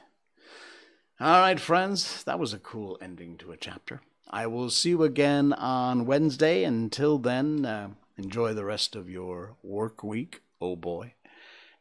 All 1.19 1.41
right, 1.41 1.59
friends, 1.59 2.23
that 2.23 2.39
was 2.39 2.53
a 2.53 2.59
cool 2.59 2.97
ending 3.01 3.35
to 3.39 3.51
a 3.51 3.57
chapter. 3.57 3.99
I 4.29 4.47
will 4.47 4.69
see 4.69 4.91
you 4.91 5.03
again 5.03 5.51
on 5.51 6.05
Wednesday. 6.05 6.63
Until 6.63 7.17
then, 7.17 7.65
uh, 7.65 7.89
enjoy 8.17 8.53
the 8.53 8.63
rest 8.63 8.95
of 8.95 9.09
your 9.09 9.57
work 9.61 10.01
week. 10.01 10.43
Oh 10.61 10.77
boy. 10.77 11.15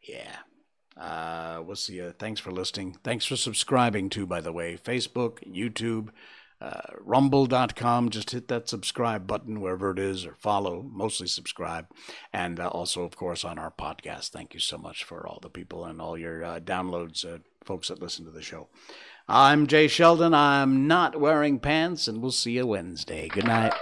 Yeah. 0.03 0.39
Uh, 0.97 1.63
we'll 1.65 1.77
see 1.77 1.95
you. 1.95 2.15
Thanks 2.19 2.41
for 2.41 2.51
listening. 2.51 2.97
Thanks 3.03 3.25
for 3.25 3.37
subscribing 3.37 4.11
too, 4.11 4.27
by 4.27 4.41
the 4.41 4.53
way. 4.53 4.77
Facebook, 4.77 5.39
YouTube, 5.45 6.11
uh, 6.61 6.81
rumble.com. 7.01 8.11
Just 8.11 8.31
hit 8.31 8.49
that 8.49 8.69
subscribe 8.69 9.27
button 9.27 9.61
wherever 9.61 9.91
it 9.91 9.99
is 9.99 10.25
or 10.25 10.35
follow, 10.35 10.83
mostly 10.83 11.27
subscribe. 11.27 11.87
And 12.33 12.61
uh, 12.61 12.69
also, 12.69 13.03
of 13.03 13.17
course, 13.17 13.45
on 13.45 13.59
our 13.59 13.73
podcast. 13.73 14.31
Thank 14.31 14.55
you 14.55 14.61
so 14.61 14.79
much 14.79 15.05
for 15.05 15.27
all 15.27 15.41
the 15.43 15.51
people 15.51 15.85
and 15.85 16.01
all 16.01 16.17
your 16.17 16.45
uh, 16.45 16.61
downloads, 16.61 17.25
uh, 17.25 17.39
folks 17.65 17.89
that 17.89 18.01
listen 18.01 18.25
to 18.25 18.31
the 18.31 18.43
show. 18.43 18.69
I'm 19.27 19.67
Jay 19.67 19.89
Sheldon. 19.89 20.35
I'm 20.35 20.87
not 20.87 21.19
wearing 21.19 21.59
pants, 21.59 22.09
and 22.09 22.21
we'll 22.21 22.31
see 22.31 22.53
you 22.53 22.67
Wednesday. 22.67 23.29
Good 23.29 23.47
night. 23.47 23.73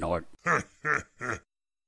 snort. 0.00 0.24